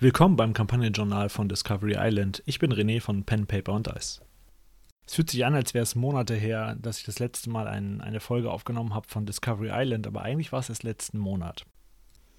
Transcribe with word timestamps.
Willkommen 0.00 0.36
beim 0.36 0.52
Kampagnenjournal 0.52 1.28
von 1.28 1.48
Discovery 1.48 1.96
Island. 1.98 2.40
Ich 2.46 2.60
bin 2.60 2.72
René 2.72 3.00
von 3.00 3.24
Pen, 3.24 3.48
Paper 3.48 3.72
und 3.72 3.88
Dice. 3.88 4.20
Es 5.04 5.16
fühlt 5.16 5.28
sich 5.28 5.44
an, 5.44 5.56
als 5.56 5.74
wäre 5.74 5.82
es 5.82 5.96
Monate 5.96 6.36
her, 6.36 6.76
dass 6.80 6.98
ich 6.98 7.04
das 7.04 7.18
letzte 7.18 7.50
Mal 7.50 7.66
ein, 7.66 8.00
eine 8.00 8.20
Folge 8.20 8.48
aufgenommen 8.48 8.94
habe 8.94 9.08
von 9.08 9.26
Discovery 9.26 9.70
Island, 9.72 10.06
aber 10.06 10.22
eigentlich 10.22 10.52
war 10.52 10.60
es 10.60 10.68
erst 10.68 10.84
letzten 10.84 11.18
Monat. 11.18 11.66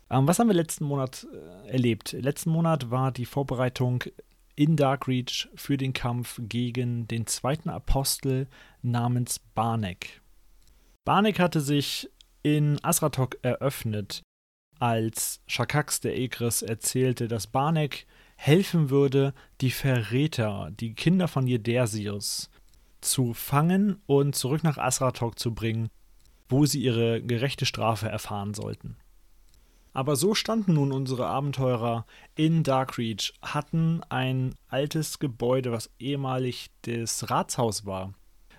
Ähm, 0.09 0.25
was 0.25 0.39
haben 0.39 0.47
wir 0.47 0.53
letzten 0.53 0.85
Monat 0.85 1.27
äh, 1.33 1.71
erlebt? 1.71 2.13
Letzten 2.13 2.51
Monat 2.51 2.91
war 2.91 3.11
die 3.11 3.25
Vorbereitung 3.25 4.05
in 4.55 4.77
Darkreach 4.77 5.49
für 5.53 5.75
den 5.75 5.91
Kampf 5.91 6.39
gegen 6.41 7.09
den 7.09 7.27
zweiten 7.27 7.69
Apostel 7.69 8.47
namens 8.83 9.39
Barnek. 9.39 10.21
Barnek 11.03 11.39
hatte 11.39 11.59
sich 11.59 12.09
in 12.41 12.81
Asratok 12.85 13.37
eröffnet 13.41 14.21
als 14.79 15.41
Shakax 15.47 15.99
der 15.99 16.17
Egris 16.17 16.61
erzählte, 16.61 17.27
dass 17.27 17.47
Barnek 17.47 18.05
helfen 18.35 18.89
würde, 18.89 19.33
die 19.61 19.71
Verräter, 19.71 20.71
die 20.79 20.93
Kinder 20.93 21.27
von 21.27 21.45
Jedersius, 21.45 22.49
zu 23.01 23.33
fangen 23.33 24.01
und 24.07 24.35
zurück 24.35 24.63
nach 24.63 24.77
Asratok 24.77 25.37
zu 25.37 25.53
bringen, 25.53 25.89
wo 26.47 26.65
sie 26.65 26.81
ihre 26.81 27.21
gerechte 27.21 27.65
Strafe 27.65 28.07
erfahren 28.07 28.53
sollten. 28.53 28.97
Aber 29.93 30.15
so 30.15 30.35
standen 30.35 30.73
nun 30.73 30.91
unsere 30.91 31.27
Abenteurer 31.27 32.05
in 32.35 32.63
Darkreach, 32.63 33.33
hatten 33.41 34.01
ein 34.09 34.55
altes 34.67 35.19
Gebäude, 35.19 35.71
was 35.71 35.89
ehemalig 35.99 36.69
das 36.83 37.29
Ratshaus 37.29 37.85
war, 37.85 38.13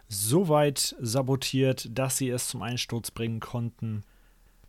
so 0.09 0.49
weit 0.49 0.97
sabotiert, 1.01 1.89
dass 1.91 2.17
sie 2.17 2.29
es 2.29 2.49
zum 2.49 2.63
Einsturz 2.63 3.11
bringen 3.11 3.41
konnten. 3.41 4.03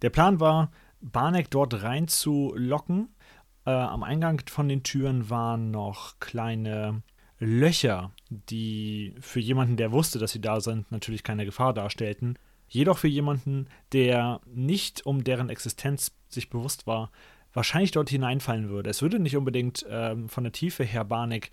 Der 0.02 0.12
Plan 0.12 0.40
war, 0.40 0.72
Barnek 1.02 1.50
dort 1.50 1.84
reinzulocken. 1.84 3.10
Äh, 3.66 3.72
am 3.72 4.04
Eingang 4.04 4.42
von 4.48 4.68
den 4.68 4.84
Türen 4.84 5.30
waren 5.30 5.72
noch 5.72 6.20
kleine 6.20 7.04
Löcher, 7.40 8.12
die 8.30 9.16
für 9.20 9.40
jemanden, 9.40 9.78
der 9.78 9.92
wusste, 9.92 10.20
dass 10.20 10.32
sie 10.32 10.42
da 10.42 10.62
sind, 10.62 10.92
natürlich 10.92 11.24
keine 11.24 11.46
Gefahr 11.46 11.74
darstellten. 11.74 12.38
Jedoch 12.68 13.00
für 13.00 13.08
jemanden, 13.08 13.68
der 13.94 14.40
nicht 14.46 15.06
um 15.06 15.24
deren 15.24 15.50
Existenz 15.50 16.12
sich 16.30 16.50
bewusst 16.50 16.88
war, 16.88 17.12
wahrscheinlich 17.54 17.92
dort 17.92 18.10
hineinfallen 18.10 18.70
würde. 18.70 18.90
Es 18.90 19.02
würde 19.02 19.20
nicht 19.20 19.36
unbedingt 19.36 19.86
ähm, 19.90 20.30
von 20.30 20.44
der 20.44 20.54
Tiefe 20.54 20.84
her 20.84 21.04
Barnek 21.04 21.52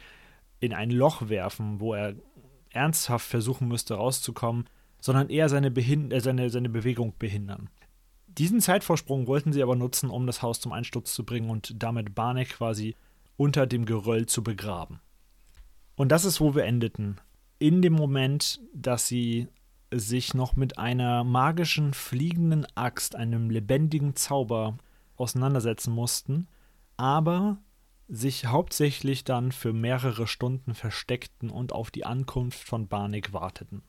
in 0.60 0.72
ein 0.72 0.90
Loch 0.90 1.28
werfen, 1.28 1.80
wo 1.80 1.94
er 1.94 2.14
ernsthaft 2.70 3.26
versuchen 3.26 3.66
müsste 3.66 3.94
rauszukommen, 3.94 4.66
sondern 5.00 5.30
eher 5.30 5.48
seine, 5.48 5.70
Behind 5.70 6.12
äh, 6.12 6.20
seine, 6.20 6.50
seine 6.50 6.68
Bewegung 6.68 7.14
behindern. 7.18 7.70
Diesen 8.38 8.60
Zeitvorsprung 8.60 9.26
wollten 9.26 9.52
sie 9.52 9.62
aber 9.62 9.74
nutzen, 9.74 10.10
um 10.10 10.26
das 10.26 10.42
Haus 10.42 10.60
zum 10.60 10.72
Einsturz 10.72 11.12
zu 11.12 11.24
bringen 11.24 11.50
und 11.50 11.82
damit 11.82 12.14
Barnek 12.14 12.50
quasi 12.50 12.94
unter 13.36 13.66
dem 13.66 13.84
Geröll 13.84 14.26
zu 14.26 14.44
begraben. 14.44 15.00
Und 15.96 16.12
das 16.12 16.24
ist, 16.24 16.40
wo 16.40 16.54
wir 16.54 16.64
endeten. 16.64 17.20
In 17.58 17.82
dem 17.82 17.94
Moment, 17.94 18.60
dass 18.72 19.08
sie 19.08 19.48
sich 19.92 20.34
noch 20.34 20.54
mit 20.54 20.78
einer 20.78 21.24
magischen 21.24 21.94
fliegenden 21.94 22.66
Axt, 22.76 23.16
einem 23.16 23.50
lebendigen 23.50 24.14
Zauber 24.14 24.76
auseinandersetzen 25.16 25.92
mussten, 25.92 26.46
aber 26.96 27.58
sich 28.06 28.46
hauptsächlich 28.46 29.24
dann 29.24 29.50
für 29.50 29.72
mehrere 29.72 30.28
Stunden 30.28 30.74
versteckten 30.74 31.50
und 31.50 31.72
auf 31.72 31.90
die 31.90 32.04
Ankunft 32.04 32.60
von 32.60 32.86
Barnik 32.86 33.32
warteten. 33.32 33.82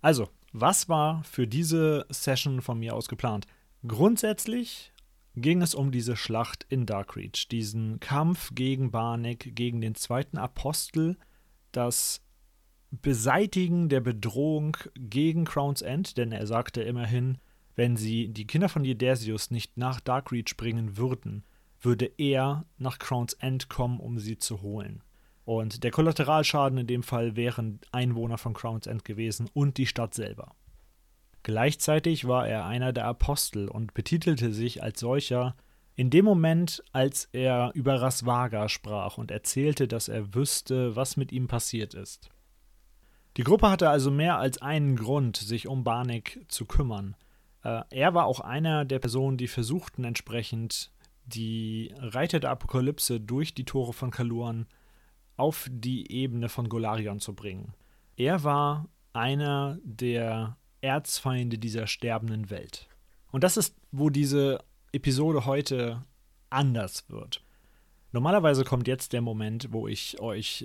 Also, 0.00 0.28
was 0.60 0.88
war 0.88 1.22
für 1.24 1.46
diese 1.46 2.06
Session 2.08 2.62
von 2.62 2.78
mir 2.78 2.94
aus 2.94 3.08
geplant? 3.08 3.46
Grundsätzlich 3.86 4.92
ging 5.34 5.60
es 5.60 5.74
um 5.74 5.92
diese 5.92 6.16
Schlacht 6.16 6.64
in 6.70 6.86
Darkreach, 6.86 7.48
diesen 7.50 8.00
Kampf 8.00 8.52
gegen 8.54 8.90
Barnek, 8.90 9.54
gegen 9.54 9.82
den 9.82 9.94
zweiten 9.94 10.38
Apostel, 10.38 11.18
das 11.72 12.22
Beseitigen 12.90 13.90
der 13.90 14.00
Bedrohung 14.00 14.78
gegen 14.94 15.44
Crown's 15.44 15.82
End, 15.82 16.16
denn 16.16 16.32
er 16.32 16.46
sagte 16.46 16.82
immerhin, 16.82 17.36
wenn 17.74 17.98
sie 17.98 18.28
die 18.28 18.46
Kinder 18.46 18.70
von 18.70 18.84
Jedersius 18.84 19.50
nicht 19.50 19.76
nach 19.76 20.00
Darkreach 20.00 20.56
bringen 20.56 20.96
würden, 20.96 21.44
würde 21.82 22.10
er 22.16 22.64
nach 22.78 22.98
Crown's 22.98 23.34
End 23.34 23.68
kommen, 23.68 24.00
um 24.00 24.18
sie 24.18 24.38
zu 24.38 24.62
holen. 24.62 25.02
Und 25.46 25.84
der 25.84 25.92
Kollateralschaden 25.92 26.76
in 26.76 26.88
dem 26.88 27.04
Fall 27.04 27.36
wären 27.36 27.78
Einwohner 27.92 28.36
von 28.36 28.52
Crown's 28.52 28.88
End 28.88 29.04
gewesen 29.04 29.48
und 29.54 29.78
die 29.78 29.86
Stadt 29.86 30.12
selber. 30.12 30.56
Gleichzeitig 31.44 32.26
war 32.26 32.48
er 32.48 32.66
einer 32.66 32.92
der 32.92 33.04
Apostel 33.04 33.68
und 33.68 33.94
betitelte 33.94 34.52
sich 34.52 34.82
als 34.82 34.98
solcher 34.98 35.54
in 35.94 36.10
dem 36.10 36.24
Moment, 36.24 36.82
als 36.92 37.28
er 37.30 37.70
über 37.74 38.02
Rasvaga 38.02 38.68
sprach 38.68 39.18
und 39.18 39.30
erzählte, 39.30 39.86
dass 39.86 40.08
er 40.08 40.34
wüsste, 40.34 40.96
was 40.96 41.16
mit 41.16 41.30
ihm 41.30 41.46
passiert 41.46 41.94
ist. 41.94 42.28
Die 43.36 43.44
Gruppe 43.44 43.70
hatte 43.70 43.88
also 43.88 44.10
mehr 44.10 44.38
als 44.38 44.60
einen 44.60 44.96
Grund, 44.96 45.36
sich 45.36 45.68
um 45.68 45.84
Barnik 45.84 46.44
zu 46.48 46.66
kümmern. 46.66 47.14
Äh, 47.62 47.82
er 47.90 48.14
war 48.14 48.26
auch 48.26 48.40
einer 48.40 48.84
der 48.84 48.98
Personen, 48.98 49.36
die 49.36 49.46
versuchten, 49.46 50.02
entsprechend 50.02 50.90
die 51.24 51.94
Reiter 51.98 52.40
der 52.40 52.50
Apokalypse 52.50 53.20
durch 53.20 53.54
die 53.54 53.64
Tore 53.64 53.92
von 53.92 54.10
Kaluan 54.10 54.66
auf 55.36 55.68
die 55.70 56.10
Ebene 56.10 56.48
von 56.48 56.68
Golarion 56.68 57.20
zu 57.20 57.34
bringen. 57.34 57.74
Er 58.16 58.44
war 58.44 58.88
einer 59.12 59.78
der 59.82 60.56
Erzfeinde 60.80 61.58
dieser 61.58 61.86
sterbenden 61.86 62.50
Welt. 62.50 62.88
Und 63.32 63.44
das 63.44 63.56
ist, 63.56 63.76
wo 63.92 64.10
diese 64.10 64.64
Episode 64.92 65.46
heute 65.46 66.04
anders 66.48 67.04
wird. 67.08 67.42
Normalerweise 68.12 68.64
kommt 68.64 68.88
jetzt 68.88 69.12
der 69.12 69.20
Moment, 69.20 69.72
wo 69.72 69.88
ich 69.88 70.20
euch 70.20 70.64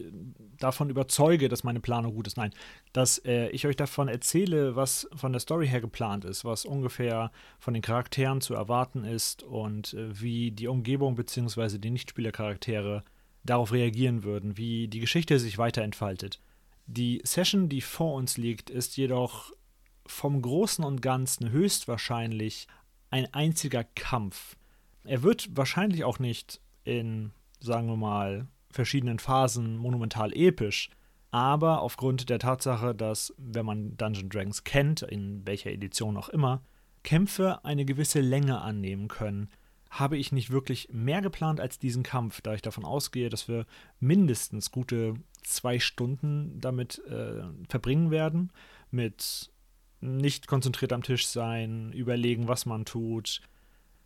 davon 0.58 0.90
überzeuge, 0.90 1.50
dass 1.50 1.66
meine 1.66 1.82
Planung 1.82 2.14
gut 2.14 2.28
ist. 2.28 2.38
Nein, 2.38 2.54
dass 2.94 3.18
äh, 3.26 3.50
ich 3.50 3.68
euch 3.68 3.76
davon 3.76 4.08
erzähle, 4.08 4.78
was 4.78 5.10
von 5.16 5.34
der 5.34 5.42
Story 5.42 5.68
her 5.68 5.82
geplant 5.82 6.24
ist, 6.24 6.46
was 6.46 6.64
ungefähr 6.64 7.30
von 7.60 7.74
den 7.74 7.84
Charakteren 7.84 8.40
zu 8.40 8.54
erwarten 8.54 9.04
ist 9.04 9.44
und 9.44 9.94
äh, 9.96 10.22
wie 10.22 10.52
die 10.52 10.68
Umgebung 10.68 11.16
bzw. 11.16 11.78
die 11.78 11.90
Nichtspielercharaktere 11.90 13.04
darauf 13.44 13.72
reagieren 13.72 14.24
würden, 14.24 14.58
wie 14.58 14.88
die 14.88 15.00
Geschichte 15.00 15.40
sich 15.40 15.58
weiterentfaltet. 15.58 16.40
Die 16.88 17.22
Session, 17.24 17.70
die 17.70 17.82
vor 17.82 18.16
uns 18.16 18.38
liegt, 18.38 18.70
ist 18.70 18.98
jedoch 18.98 19.52
vom 20.06 20.42
Großen 20.42 20.84
und 20.84 21.02
Ganzen 21.02 21.50
höchstwahrscheinlich 21.52 22.68
ein 23.10 23.34
einziger 23.34 23.84
Kampf. 23.84 24.56
Er 25.04 25.24
wird 25.24 25.50
wahrscheinlich 25.56 26.04
auch 26.04 26.20
nicht 26.20 26.62
in, 26.84 27.32
sagen 27.60 27.88
wir 27.88 27.98
mal, 27.98 28.48
verschiedenen 28.70 29.20
Phasen 29.20 29.78
monumental 29.78 30.36
episch, 30.36 30.90
aber 31.32 31.82
aufgrund 31.82 32.30
der 32.30 32.40
Tatsache, 32.40 32.94
dass, 32.94 33.34
wenn 33.38 33.66
man 33.66 33.98
Dungeon 33.98 34.30
Dragons 34.30 34.64
kennt, 34.64 35.02
in 35.02 35.46
welcher 35.48 35.72
Edition 35.72 36.18
auch 36.18 36.30
immer, 36.30 36.62
Kämpfe 37.04 37.64
eine 37.64 37.86
gewisse 37.86 38.20
Länge 38.20 38.62
annehmen 38.62 39.08
können, 39.08 39.50
habe 39.92 40.18
ich 40.18 40.32
nicht 40.32 40.52
wirklich 40.52 40.88
mehr 40.92 41.22
geplant 41.22 41.60
als 41.60 41.78
diesen 41.78 42.02
Kampf, 42.02 42.40
da 42.42 42.54
ich 42.54 42.62
davon 42.62 42.86
ausgehe, 42.86 43.30
dass 43.30 43.50
wir 43.50 43.66
mindestens 44.00 44.72
gute 44.72 45.16
zwei 45.44 45.80
Stunden 45.80 46.60
damit 46.62 47.00
äh, 47.10 47.44
verbringen 47.68 48.10
werden, 48.10 48.52
mit 48.90 49.52
nicht 50.00 50.48
konzentriert 50.48 50.94
am 50.94 51.04
Tisch 51.04 51.28
sein, 51.28 51.92
überlegen, 51.92 52.48
was 52.48 52.66
man 52.66 52.86
tut, 52.86 53.42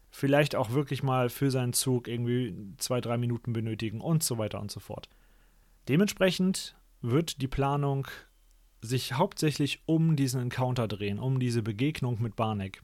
vielleicht 0.09 0.55
auch 0.55 0.71
wirklich 0.71 1.03
mal 1.03 1.29
für 1.29 1.51
seinen 1.51 1.73
Zug 1.73 2.07
irgendwie 2.07 2.55
zwei, 2.77 2.99
drei 2.99 3.17
Minuten 3.17 3.53
benötigen 3.53 4.01
und 4.01 4.23
so 4.23 4.39
weiter 4.39 4.59
und 4.59 4.71
so 4.71 4.79
fort. 4.79 5.07
Dementsprechend 5.87 6.75
wird 7.01 7.41
die 7.41 7.47
Planung 7.47 8.07
sich 8.81 9.13
hauptsächlich 9.13 9.83
um 9.85 10.15
diesen 10.15 10.41
Encounter 10.41 10.87
drehen, 10.87 11.19
um 11.19 11.39
diese 11.39 11.61
Begegnung 11.61 12.21
mit 12.21 12.35
Barnek 12.35 12.81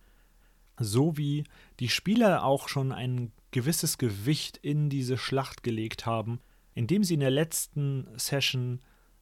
so 0.84 1.18
wie 1.18 1.44
die 1.80 1.90
Spieler 1.90 2.44
auch 2.44 2.68
schon 2.68 2.92
ein 2.92 3.32
gewisses 3.52 3.98
Gewicht 3.98 4.58
in 4.58 4.90
diese 4.90 5.18
Schlacht 5.18 5.64
gelegt 5.64 6.06
haben, 6.06 6.40
indem 6.74 7.04
sie 7.04 7.16
in 7.16 7.20
der 7.20 7.32
letzten 7.32 8.08
Session 8.16 8.82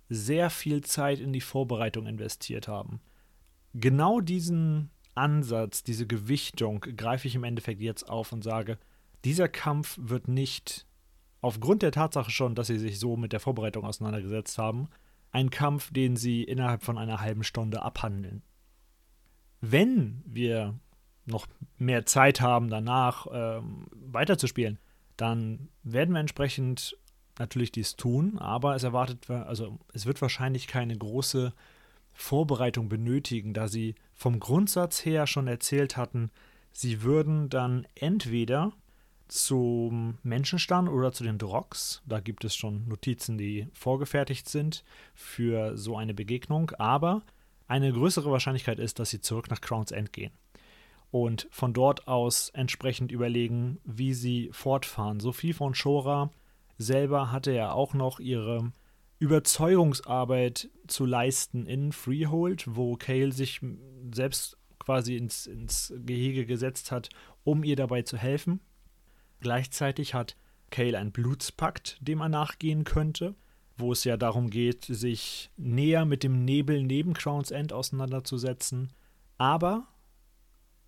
sehr 0.10 0.50
viel 0.50 0.82
Zeit 0.82 1.20
in 1.20 1.34
die 1.34 1.42
Vorbereitung 1.42 2.08
investiert 2.08 2.68
haben. 2.68 3.00
Genau 3.74 4.20
diesen 4.22 4.90
Ansatz, 5.16 5.84
diese 5.84 6.08
Gewichtung 6.08 6.82
greife 6.82 7.28
ich 7.28 7.36
im 7.36 7.44
Endeffekt 7.44 7.82
jetzt 7.82 8.10
auf 8.10 8.32
und 8.32 8.44
sage, 8.44 8.78
dieser 9.26 9.50
Kampf 9.50 9.98
wird 10.02 10.28
nicht, 10.28 10.88
aufgrund 11.42 11.82
der 11.82 11.92
Tatsache 11.92 12.32
schon, 12.32 12.56
dass 12.56 12.68
sie 12.68 12.80
sich 12.80 13.00
so 13.00 13.18
mit 13.18 13.34
der 13.34 13.40
Vorbereitung 13.40 13.86
auseinandergesetzt 13.86 14.58
haben, 14.58 14.90
ein 15.32 15.50
Kampf, 15.50 15.92
den 15.92 16.16
sie 16.16 16.44
innerhalb 16.44 16.84
von 16.84 16.98
einer 16.98 17.22
halben 17.22 17.44
Stunde 17.44 17.84
abhandeln. 17.84 18.42
Wenn 19.62 20.24
wir 20.26 20.80
noch 21.26 21.48
mehr 21.78 22.06
Zeit 22.06 22.42
haben, 22.42 22.70
danach 22.70 23.28
ähm, 23.32 23.88
weiterzuspielen, 23.92 24.80
dann 25.18 25.70
werden 25.84 26.14
wir 26.14 26.20
entsprechend 26.22 26.98
natürlich 27.38 27.72
dies 27.72 27.96
tun, 27.96 28.38
aber 28.38 28.76
es 28.76 28.84
erwartet, 28.84 29.30
also 29.30 29.80
es 29.94 30.06
wird 30.06 30.22
wahrscheinlich 30.22 30.68
keine 30.68 30.98
große 30.98 31.54
Vorbereitung 32.14 32.90
benötigen, 32.90 33.54
da 33.54 33.68
sie 33.68 33.96
vom 34.14 34.40
Grundsatz 34.40 35.06
her 35.06 35.26
schon 35.26 35.48
erzählt 35.48 35.96
hatten, 35.96 36.32
sie 36.74 37.02
würden 37.02 37.50
dann 37.50 37.88
entweder 37.96 38.74
zum 39.30 40.18
Menschenstand 40.24 40.90
oder 40.90 41.12
zu 41.12 41.24
den 41.24 41.38
Drogs. 41.38 42.02
Da 42.06 42.20
gibt 42.20 42.44
es 42.44 42.56
schon 42.56 42.88
Notizen, 42.88 43.38
die 43.38 43.68
vorgefertigt 43.74 44.50
sind 44.50 44.84
für 45.14 45.78
so 45.78 45.96
eine 45.96 46.14
Begegnung. 46.14 46.72
Aber 46.72 47.22
eine 47.68 47.94
größere 47.94 48.32
Wahrscheinlichkeit 48.32 48.80
ist, 48.80 49.00
dass 49.00 49.12
sie 49.12 49.22
zurück 49.22 49.50
nach 49.50 49.62
Crown's 49.62 49.92
End 49.92 50.12
gehen. 50.12 50.32
Und 51.12 51.48
von 51.50 51.74
dort 51.74 52.08
aus 52.08 52.50
entsprechend 52.50 53.12
überlegen, 53.12 53.80
wie 53.84 54.14
sie 54.14 54.50
fortfahren. 54.52 55.20
Sophie 55.20 55.54
von 55.54 55.74
Schora 55.74 56.32
selber 56.78 57.32
hatte 57.32 57.52
ja 57.52 57.72
auch 57.72 57.94
noch 57.94 58.20
ihre 58.20 58.72
Überzeugungsarbeit 59.20 60.70
zu 60.88 61.06
leisten 61.06 61.66
in 61.66 61.92
Freehold, 61.92 62.66
wo 62.76 62.96
Cale 62.96 63.32
sich 63.32 63.60
selbst 64.14 64.58
quasi 64.80 65.18
ins, 65.18 65.46
ins 65.46 65.94
Gehege 65.98 66.46
gesetzt 66.46 66.92
hat, 66.92 67.10
um 67.44 67.64
ihr 67.64 67.76
dabei 67.76 68.04
zu 68.04 68.18
helfen. 68.18 68.62
Gleichzeitig 69.42 70.14
hat 70.14 70.38
Cale 70.70 70.98
einen 70.98 71.12
Blutspakt, 71.12 71.98
dem 72.02 72.22
er 72.22 72.30
nachgehen 72.30 72.86
könnte, 72.86 73.36
wo 73.78 73.92
es 73.92 74.04
ja 74.04 74.18
darum 74.18 74.50
geht, 74.50 74.86
sich 74.86 75.52
näher 75.58 76.06
mit 76.06 76.24
dem 76.24 76.46
Nebel 76.46 76.84
neben 76.84 77.14
Crown's 77.14 77.52
End 77.52 77.74
auseinanderzusetzen. 77.74 78.92
Aber 79.38 79.88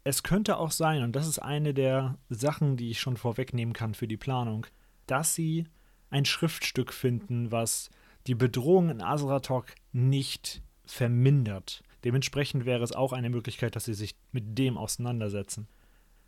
es 0.03 0.23
könnte 0.23 0.57
auch 0.57 0.71
sein, 0.71 1.03
und 1.03 1.15
das 1.15 1.27
ist 1.27 1.39
eine 1.39 1.73
der 1.73 2.17
Sachen, 2.29 2.77
die 2.77 2.89
ich 2.89 2.99
schon 2.99 3.17
vorwegnehmen 3.17 3.73
kann 3.73 3.93
für 3.93 4.07
die 4.07 4.17
Planung, 4.17 4.65
dass 5.05 5.35
sie 5.35 5.67
ein 6.09 6.25
Schriftstück 6.25 6.93
finden, 6.93 7.51
was 7.51 7.89
die 8.27 8.35
Bedrohung 8.35 8.89
in 8.89 9.01
Azratok 9.01 9.67
nicht 9.91 10.61
vermindert. 10.85 11.83
Dementsprechend 12.03 12.65
wäre 12.65 12.83
es 12.83 12.93
auch 12.93 13.13
eine 13.13 13.29
Möglichkeit, 13.29 13.75
dass 13.75 13.85
sie 13.85 13.93
sich 13.93 14.15
mit 14.31 14.57
dem 14.57 14.77
auseinandersetzen. 14.77 15.67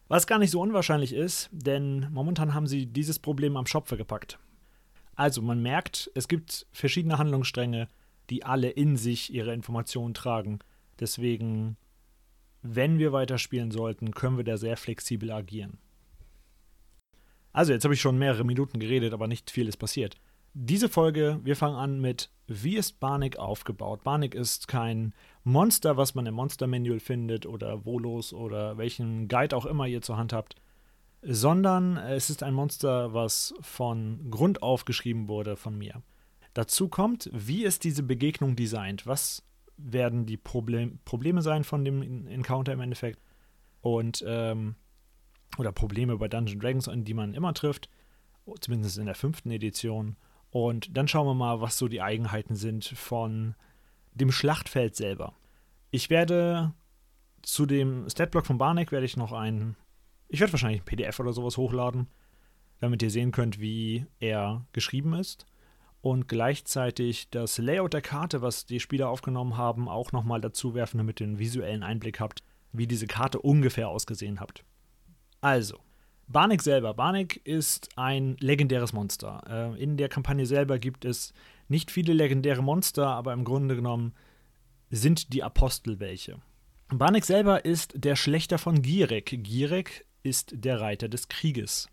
Was 0.07 0.27
gar 0.27 0.37
nicht 0.37 0.51
so 0.51 0.61
unwahrscheinlich 0.61 1.13
ist, 1.13 1.49
denn 1.51 2.07
momentan 2.11 2.53
haben 2.53 2.67
sie 2.67 2.85
dieses 2.85 3.19
Problem 3.19 3.57
am 3.57 3.65
Schopfe 3.65 3.97
gepackt. 3.97 4.37
Also 5.15 5.41
man 5.41 5.61
merkt, 5.61 6.11
es 6.15 6.27
gibt 6.27 6.67
verschiedene 6.71 7.17
Handlungsstränge, 7.17 7.87
die 8.29 8.43
alle 8.43 8.69
in 8.69 8.97
sich 8.97 9.33
ihre 9.33 9.53
Informationen 9.53 10.13
tragen. 10.13 10.59
Deswegen, 10.99 11.77
wenn 12.63 12.97
wir 12.97 13.11
weiterspielen 13.11 13.71
sollten, 13.71 14.11
können 14.11 14.37
wir 14.37 14.43
da 14.43 14.57
sehr 14.57 14.77
flexibel 14.77 15.31
agieren. 15.31 15.77
Also 17.51 17.71
jetzt 17.71 17.83
habe 17.83 17.93
ich 17.93 18.01
schon 18.01 18.17
mehrere 18.17 18.43
Minuten 18.43 18.79
geredet, 18.79 19.13
aber 19.13 19.27
nicht 19.27 19.51
viel 19.51 19.67
ist 19.67 19.77
passiert. 19.77 20.17
Diese 20.55 20.89
Folge, 20.89 21.39
wir 21.43 21.55
fangen 21.55 21.75
an 21.75 21.99
mit 21.99 22.29
Wie 22.47 22.77
ist 22.77 22.99
Barnik 22.99 23.37
aufgebaut? 23.37 24.03
Barnik 24.03 24.35
ist 24.35 24.67
kein 24.67 25.13
Monster, 25.43 25.97
was 25.97 26.15
man 26.15 26.25
im 26.25 26.35
Monster 26.35 26.67
Manual 26.67 26.99
findet 26.99 27.45
oder 27.45 27.85
Volos 27.85 28.33
oder 28.33 28.77
welchen 28.77 29.27
Guide 29.27 29.55
auch 29.55 29.65
immer 29.65 29.87
ihr 29.87 30.01
zur 30.01 30.17
Hand 30.17 30.31
habt, 30.33 30.55
sondern 31.21 31.97
es 31.97 32.29
ist 32.29 32.43
ein 32.43 32.53
Monster, 32.53 33.13
was 33.13 33.53
von 33.61 34.29
Grund 34.29 34.61
auf 34.61 34.85
geschrieben 34.85 35.27
wurde 35.27 35.55
von 35.55 35.77
mir. 35.77 36.01
Dazu 36.53 36.87
kommt, 36.87 37.29
wie 37.33 37.63
ist 37.63 37.83
diese 37.83 38.03
Begegnung 38.03 38.55
designt? 38.55 39.07
Was 39.07 39.43
werden 39.77 40.25
die 40.25 40.37
Problem 40.37 40.99
Probleme 41.05 41.41
sein 41.41 41.63
von 41.63 41.83
dem 41.83 42.27
Encounter 42.27 42.73
im 42.73 42.81
Endeffekt? 42.81 43.19
Und 43.81 44.23
ähm, 44.27 44.75
oder 45.57 45.71
Probleme 45.71 46.17
bei 46.17 46.27
Dungeon 46.27 46.59
Dragons, 46.59 46.87
an 46.87 47.03
die 47.03 47.13
man 47.13 47.33
immer 47.33 47.53
trifft, 47.53 47.89
zumindest 48.59 48.97
in 48.97 49.05
der 49.05 49.15
fünften 49.15 49.51
Edition. 49.51 50.15
Und 50.49 50.95
dann 50.95 51.07
schauen 51.07 51.27
wir 51.27 51.33
mal, 51.33 51.61
was 51.61 51.77
so 51.77 51.87
die 51.87 52.01
Eigenheiten 52.01 52.55
sind 52.55 52.85
von 52.85 53.55
dem 54.13 54.31
Schlachtfeld 54.31 54.95
selber. 54.95 55.33
Ich 55.91 56.09
werde 56.09 56.73
zu 57.41 57.65
dem 57.65 58.09
Statblock 58.09 58.45
von 58.45 58.57
Barnek 58.57 58.91
werde 58.91 59.05
ich 59.05 59.17
noch 59.17 59.31
ein, 59.31 59.75
ich 60.27 60.39
werde 60.39 60.53
wahrscheinlich 60.53 60.81
ein 60.81 60.85
PDF 60.85 61.19
oder 61.19 61.33
sowas 61.33 61.57
hochladen, 61.57 62.07
damit 62.79 63.01
ihr 63.01 63.09
sehen 63.09 63.31
könnt, 63.31 63.59
wie 63.59 64.05
er 64.19 64.65
geschrieben 64.73 65.13
ist. 65.13 65.45
Und 66.03 66.27
gleichzeitig 66.27 67.29
das 67.29 67.57
Layout 67.59 67.93
der 67.93 68.01
Karte, 68.01 68.41
was 68.41 68.65
die 68.65 68.81
Spieler 68.81 69.07
aufgenommen 69.07 69.55
haben, 69.55 69.87
auch 69.87 70.11
nochmal 70.11 70.41
dazu 70.41 70.73
werfen, 70.75 70.97
damit 70.97 71.21
ihr 71.21 71.27
einen 71.27 71.39
visuellen 71.39 71.81
Einblick 71.81 72.19
habt, 72.19 72.43
wie 72.73 72.87
diese 72.87 73.07
Karte 73.07 73.39
ungefähr 73.39 73.87
ausgesehen 73.87 74.41
habt. 74.41 74.65
Also, 75.39 75.79
Barnik 76.27 76.61
selber. 76.61 76.93
Barnik 76.93 77.39
ist 77.45 77.87
ein 77.95 78.35
legendäres 78.41 78.91
Monster. 78.91 79.43
Äh, 79.75 79.81
in 79.81 79.95
der 79.95 80.09
Kampagne 80.09 80.45
selber 80.45 80.77
gibt 80.77 81.05
es 81.05 81.33
nicht 81.69 81.89
viele 81.89 82.11
legendäre 82.11 82.61
Monster, 82.61 83.07
aber 83.07 83.31
im 83.31 83.45
Grunde 83.45 83.77
genommen 83.77 84.13
sind 84.89 85.31
die 85.31 85.41
Apostel 85.41 86.01
welche. 86.01 86.35
Barnik 86.89 87.23
selber 87.23 87.63
ist 87.63 87.93
der 87.95 88.17
Schlechter 88.17 88.57
von 88.57 88.81
Gierek. 88.81 89.41
Gierek 89.41 90.05
ist 90.21 90.51
der 90.53 90.81
Reiter 90.81 91.07
des 91.07 91.29
Krieges. 91.29 91.87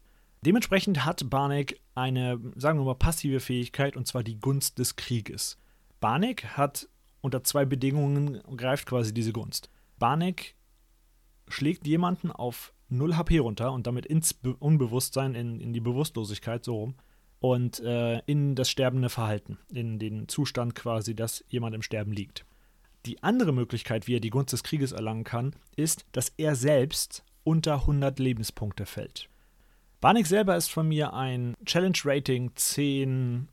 Dementsprechend 0.45 1.05
hat 1.05 1.29
Barnek 1.29 1.81
eine, 1.95 2.41
sagen 2.57 2.79
wir 2.79 2.85
mal, 2.85 2.95
passive 2.95 3.41
Fähigkeit, 3.41 3.97
und 3.97 4.07
zwar 4.07 4.23
die 4.23 4.39
Gunst 4.41 4.79
des 4.79 4.97
Krieges. 4.97 5.59
Barnek 6.01 6.57
hat 6.57 6.89
unter 7.21 7.45
zwei 7.45 7.67
Bedingungen 7.67 8.41
greift 8.57 8.87
quasi 8.87 9.13
diese 9.13 9.33
Gunst. 9.33 9.69
Barnek 9.99 10.55
schlägt 11.49 11.87
jemanden 11.87 12.31
auf 12.31 12.73
0 12.89 13.17
HP 13.17 13.39
runter 13.39 13.73
und 13.73 13.87
damit 13.87 14.07
ins 14.07 14.33
Be 14.33 14.57
Unbewusstsein, 14.57 15.35
in, 15.35 15.61
in 15.61 15.73
die 15.73 15.81
Bewusstlosigkeit 15.81 16.65
so 16.65 16.77
rum 16.77 16.95
und 17.41 17.81
äh, 17.81 18.21
in 18.27 18.55
das 18.55 18.71
sterbende 18.71 19.11
Verhalten, 19.11 19.59
in 19.71 19.99
den 19.99 20.29
Zustand 20.29 20.75
quasi, 20.75 21.15
dass 21.15 21.45
jemand 21.49 21.75
im 21.75 21.83
Sterben 21.83 22.13
liegt. 22.13 22.47
Die 23.07 23.23
andere 23.23 23.53
Möglichkeit, 23.53 24.07
wie 24.07 24.17
er 24.17 24.21
die 24.21 24.31
Gunst 24.31 24.53
des 24.53 24.63
Krieges 24.63 24.93
erlangen 24.93 25.25
kann, 25.25 25.55
ist, 25.77 26.05
dass 26.13 26.33
er 26.37 26.55
selbst 26.55 27.25
unter 27.45 27.75
100 27.75 28.19
Lebenspunkte 28.19 28.87
fällt. 28.87 29.29
Barnik 30.01 30.27
selber 30.27 30.57
ist 30.57 30.69
von 30.69 30.89
mir 30.89 31.13
ein 31.13 31.57
Challenge 31.67 31.99
Rating 32.05 32.53
10 32.55 33.49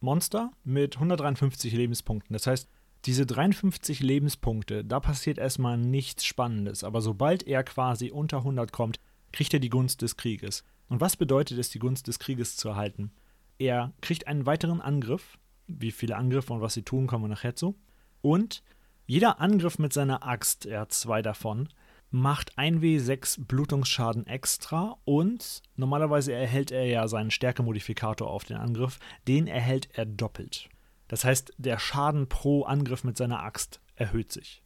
Monster 0.00 0.50
mit 0.62 0.96
153 0.96 1.72
Lebenspunkten. 1.72 2.34
Das 2.34 2.46
heißt, 2.46 2.68
diese 3.06 3.24
53 3.24 4.00
Lebenspunkte, 4.00 4.84
da 4.84 5.00
passiert 5.00 5.38
erstmal 5.38 5.78
nichts 5.78 6.26
Spannendes, 6.26 6.84
aber 6.84 7.00
sobald 7.00 7.46
er 7.46 7.64
quasi 7.64 8.10
unter 8.10 8.38
100 8.38 8.70
kommt, 8.70 9.00
kriegt 9.32 9.54
er 9.54 9.60
die 9.60 9.70
Gunst 9.70 10.02
des 10.02 10.18
Krieges. 10.18 10.62
Und 10.90 11.00
was 11.00 11.16
bedeutet 11.16 11.58
es, 11.58 11.70
die 11.70 11.78
Gunst 11.78 12.06
des 12.06 12.18
Krieges 12.18 12.56
zu 12.56 12.68
erhalten? 12.68 13.10
Er 13.58 13.92
kriegt 14.02 14.26
einen 14.26 14.44
weiteren 14.44 14.82
Angriff. 14.82 15.38
Wie 15.68 15.90
viele 15.90 16.16
Angriffe 16.16 16.52
und 16.52 16.60
was 16.60 16.74
sie 16.74 16.82
tun, 16.82 17.06
kommen 17.06 17.24
wir 17.24 17.28
nachher 17.28 17.56
zu. 17.56 17.78
Und 18.20 18.62
jeder 19.06 19.40
Angriff 19.40 19.78
mit 19.78 19.94
seiner 19.94 20.26
Axt, 20.26 20.66
er 20.66 20.80
hat 20.80 20.92
zwei 20.92 21.22
davon, 21.22 21.70
macht 22.10 22.58
1w6 22.58 23.44
Blutungsschaden 23.46 24.26
extra 24.26 24.96
und 25.04 25.62
normalerweise 25.76 26.32
erhält 26.32 26.70
er 26.70 26.86
ja 26.86 27.06
seinen 27.08 27.30
Stärkemodifikator 27.30 28.28
auf 28.28 28.44
den 28.44 28.56
Angriff, 28.56 28.98
den 29.26 29.46
erhält 29.46 29.88
er 29.92 30.06
doppelt. 30.06 30.68
Das 31.08 31.24
heißt, 31.24 31.52
der 31.58 31.78
Schaden 31.78 32.28
pro 32.28 32.64
Angriff 32.64 33.04
mit 33.04 33.16
seiner 33.16 33.42
Axt 33.42 33.80
erhöht 33.96 34.32
sich. 34.32 34.62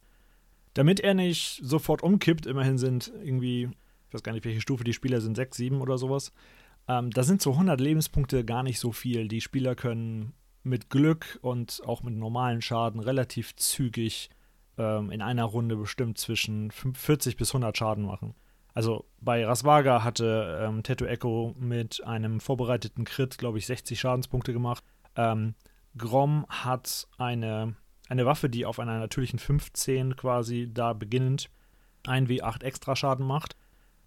Damit 0.73 0.99
er 0.99 1.13
nicht 1.13 1.59
sofort 1.63 2.01
umkippt, 2.01 2.45
immerhin 2.45 2.77
sind 2.77 3.11
irgendwie, 3.23 3.69
ich 4.07 4.13
weiß 4.13 4.23
gar 4.23 4.33
nicht, 4.33 4.45
welche 4.45 4.61
Stufe 4.61 4.83
die 4.83 4.93
Spieler 4.93 5.21
sind, 5.21 5.35
6, 5.35 5.55
7 5.57 5.81
oder 5.81 5.97
sowas. 5.97 6.31
Ähm, 6.87 7.11
da 7.11 7.23
sind 7.23 7.41
so 7.41 7.51
100 7.51 7.79
Lebenspunkte 7.79 8.43
gar 8.43 8.63
nicht 8.63 8.79
so 8.79 8.91
viel. 8.91 9.27
Die 9.27 9.41
Spieler 9.41 9.75
können 9.75 10.33
mit 10.63 10.89
Glück 10.89 11.39
und 11.41 11.81
auch 11.85 12.03
mit 12.03 12.15
normalen 12.15 12.61
Schaden 12.61 12.99
relativ 12.99 13.55
zügig 13.55 14.29
ähm, 14.77 15.11
in 15.11 15.21
einer 15.21 15.45
Runde 15.45 15.75
bestimmt 15.75 16.17
zwischen 16.17 16.71
40 16.71 17.37
bis 17.37 17.49
100 17.51 17.77
Schaden 17.77 18.05
machen. 18.05 18.35
Also 18.73 19.05
bei 19.21 19.45
Rasvaga 19.45 20.03
hatte 20.03 20.59
ähm, 20.61 20.83
Tattoo 20.83 21.05
Echo 21.05 21.55
mit 21.59 22.03
einem 22.03 22.39
vorbereiteten 22.39 23.05
Crit, 23.05 23.37
glaube 23.37 23.59
ich, 23.59 23.67
60 23.67 23.99
Schadenspunkte 23.99 24.51
gemacht. 24.51 24.83
Ähm, 25.15 25.53
Grom 25.95 26.45
hat 26.49 27.07
eine, 27.17 27.75
eine 28.09 28.25
Waffe, 28.25 28.49
die 28.49 28.65
auf 28.65 28.79
einer 28.79 28.97
natürlichen 28.97 29.37
15 29.37 30.15
quasi 30.15 30.69
da 30.73 30.93
beginnend 30.93 31.49
1w8 32.05 32.63
extra 32.63 32.95
Schaden 32.95 33.25
macht. 33.25 33.55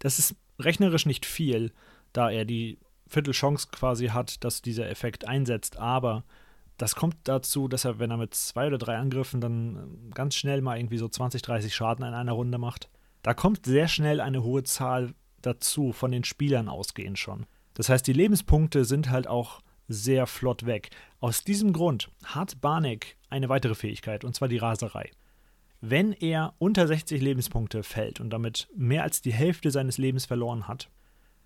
Das 0.00 0.18
ist 0.18 0.35
rechnerisch 0.58 1.06
nicht 1.06 1.26
viel, 1.26 1.73
da 2.12 2.30
er 2.30 2.44
die 2.44 2.78
Viertelchance 3.06 3.68
quasi 3.70 4.08
hat, 4.08 4.42
dass 4.42 4.62
dieser 4.62 4.90
Effekt 4.90 5.28
einsetzt, 5.28 5.76
aber 5.76 6.25
das 6.76 6.95
kommt 6.95 7.16
dazu, 7.25 7.68
dass 7.68 7.85
er, 7.85 7.99
wenn 7.99 8.11
er 8.11 8.16
mit 8.16 8.35
zwei 8.35 8.66
oder 8.66 8.78
drei 8.78 8.97
Angriffen 8.97 9.40
dann 9.40 10.11
ganz 10.12 10.35
schnell 10.35 10.61
mal 10.61 10.78
irgendwie 10.78 10.99
so 10.99 11.09
20, 11.09 11.42
30 11.42 11.75
Schaden 11.75 12.04
in 12.04 12.14
einer 12.14 12.33
Runde 12.33 12.59
macht, 12.59 12.90
da 13.23 13.35
kommt 13.35 13.66
sehr 13.66 13.88
schnell 13.88 14.21
eine 14.21 14.42
hohe 14.42 14.62
Zahl 14.62 15.14
dazu, 15.42 15.92
von 15.92 16.12
den 16.12 16.25
Spielern 16.25 16.68
ausgehend 16.68 17.18
schon. 17.18 17.47
Das 17.75 17.88
heißt, 17.88 18.06
die 18.06 18.12
Lebenspunkte 18.12 18.85
sind 18.85 19.11
halt 19.11 19.26
auch 19.26 19.61
sehr 19.88 20.26
flott 20.26 20.66
weg. 20.66 20.90
Aus 21.21 21.45
diesem 21.45 21.73
Grund 21.73 22.11
hat 22.25 22.61
Barnek 22.61 23.16
eine 23.30 23.49
weitere 23.49 23.75
Fähigkeit, 23.75 24.25
und 24.25 24.35
zwar 24.35 24.49
die 24.49 24.59
Raserei. 24.59 25.11
Wenn 25.80 26.12
er 26.12 26.54
unter 26.59 26.87
60 26.87 27.21
Lebenspunkte 27.21 27.83
fällt 27.83 28.21
und 28.21 28.30
damit 28.30 28.68
mehr 28.75 29.02
als 29.02 29.21
die 29.21 29.33
Hälfte 29.33 29.71
seines 29.71 29.99
Lebens 29.99 30.26
verloren 30.26 30.68
hat, 30.68 30.90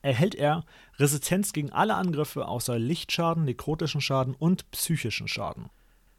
erhält 0.02 0.34
er 0.34 0.64
Resistenz 0.98 1.52
gegen 1.52 1.72
alle 1.72 1.94
Angriffe 1.94 2.46
außer 2.46 2.78
Lichtschaden, 2.78 3.44
nekrotischen 3.44 4.00
Schaden 4.00 4.34
und 4.34 4.70
psychischen 4.70 5.28
Schaden. 5.28 5.70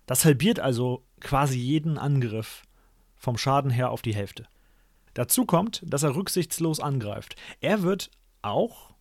Das 0.05 0.25
halbiert 0.25 0.59
also 0.59 1.03
quasi 1.19 1.57
jeden 1.57 1.97
Angriff 1.97 2.63
vom 3.15 3.37
Schaden 3.37 3.71
her 3.71 3.91
auf 3.91 4.01
die 4.01 4.15
Hälfte. 4.15 4.47
Dazu 5.13 5.45
kommt, 5.45 5.83
dass 5.85 6.03
er 6.03 6.15
rücksichtslos 6.15 6.79
angreift. 6.79 7.35
Er 7.59 7.83
wird 7.83 8.11
auch 8.41 8.91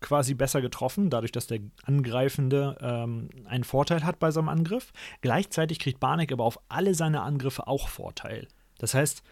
quasi 0.00 0.34
besser 0.34 0.60
getroffen, 0.60 1.10
dadurch, 1.10 1.32
dass 1.32 1.46
der 1.46 1.60
Angreifende 1.84 2.78
ähm, 2.80 3.28
einen 3.46 3.64
Vorteil 3.64 4.04
hat 4.04 4.18
bei 4.18 4.30
seinem 4.30 4.48
Angriff. 4.48 4.92
Gleichzeitig 5.20 5.78
kriegt 5.78 6.00
Barnek 6.00 6.32
aber 6.32 6.44
auf 6.44 6.58
alle 6.68 6.94
seine 6.94 7.22
Angriffe 7.22 7.66
auch 7.66 7.88
Vorteil. 7.88 8.48
Das 8.78 8.94
heißt, 8.94 9.22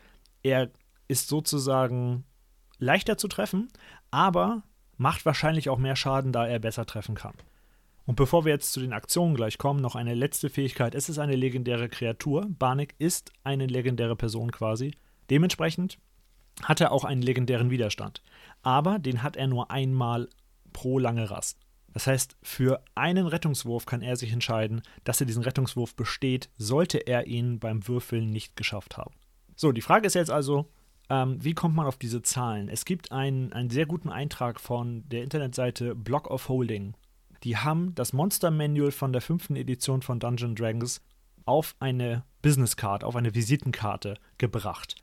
er 0.42 0.70
ist 1.08 1.28
sozusagen 1.28 2.24
leichter 2.78 3.16
zu 3.16 3.28
treffen, 3.28 3.68
aber 4.10 4.62
macht 4.96 5.26
wahrscheinlich 5.26 5.68
auch 5.68 5.78
mehr 5.78 5.96
Schaden, 5.96 6.32
da 6.32 6.46
er 6.46 6.58
besser 6.58 6.86
treffen 6.86 7.14
kann. 7.14 7.34
Und 8.06 8.14
bevor 8.14 8.44
wir 8.44 8.52
jetzt 8.52 8.72
zu 8.72 8.80
den 8.80 8.92
Aktionen 8.92 9.34
gleich 9.34 9.58
kommen, 9.58 9.80
noch 9.80 9.96
eine 9.96 10.14
letzte 10.14 10.48
Fähigkeit. 10.48 10.94
Es 10.94 11.08
ist 11.08 11.18
eine 11.18 11.34
legendäre 11.34 11.88
Kreatur. 11.88 12.46
Barnek 12.48 12.94
ist 12.98 13.32
eine 13.42 13.66
legendäre 13.66 14.14
Person 14.14 14.52
quasi. 14.52 14.92
Dementsprechend 15.28 15.98
hat 16.62 16.80
er 16.80 16.92
auch 16.92 17.04
einen 17.04 17.22
legendären 17.22 17.70
Widerstand. 17.70 18.22
Aber 18.62 19.00
den 19.00 19.24
hat 19.24 19.36
er 19.36 19.48
nur 19.48 19.72
einmal 19.72 20.28
pro 20.72 20.98
lange 20.98 21.30
Rast. 21.30 21.58
Das 21.92 22.06
heißt, 22.06 22.36
für 22.42 22.84
einen 22.94 23.26
Rettungswurf 23.26 23.86
kann 23.86 24.02
er 24.02 24.16
sich 24.16 24.32
entscheiden, 24.32 24.82
dass 25.04 25.20
er 25.20 25.26
diesen 25.26 25.42
Rettungswurf 25.42 25.96
besteht, 25.96 26.50
sollte 26.58 26.98
er 26.98 27.26
ihn 27.26 27.58
beim 27.58 27.88
Würfeln 27.88 28.30
nicht 28.30 28.54
geschafft 28.54 28.98
haben. 28.98 29.14
So, 29.56 29.72
die 29.72 29.80
Frage 29.80 30.06
ist 30.06 30.14
jetzt 30.14 30.30
also, 30.30 30.70
ähm, 31.08 31.42
wie 31.42 31.54
kommt 31.54 31.74
man 31.74 31.86
auf 31.86 31.96
diese 31.96 32.22
Zahlen? 32.22 32.68
Es 32.68 32.84
gibt 32.84 33.12
einen, 33.12 33.52
einen 33.52 33.70
sehr 33.70 33.86
guten 33.86 34.08
Eintrag 34.08 34.60
von 34.60 35.08
der 35.08 35.22
Internetseite 35.22 35.94
Block 35.94 36.30
of 36.30 36.48
Holding. 36.48 36.94
Die 37.44 37.56
haben 37.56 37.94
das 37.94 38.12
Monster 38.12 38.50
Manual 38.50 38.90
von 38.90 39.12
der 39.12 39.22
fünften 39.22 39.56
Edition 39.56 40.02
von 40.02 40.18
Dungeon 40.18 40.54
Dragons 40.54 41.00
auf 41.44 41.76
eine 41.78 42.24
Business 42.42 42.76
Card, 42.76 43.04
auf 43.04 43.16
eine 43.16 43.34
Visitenkarte 43.34 44.16
gebracht. 44.38 44.96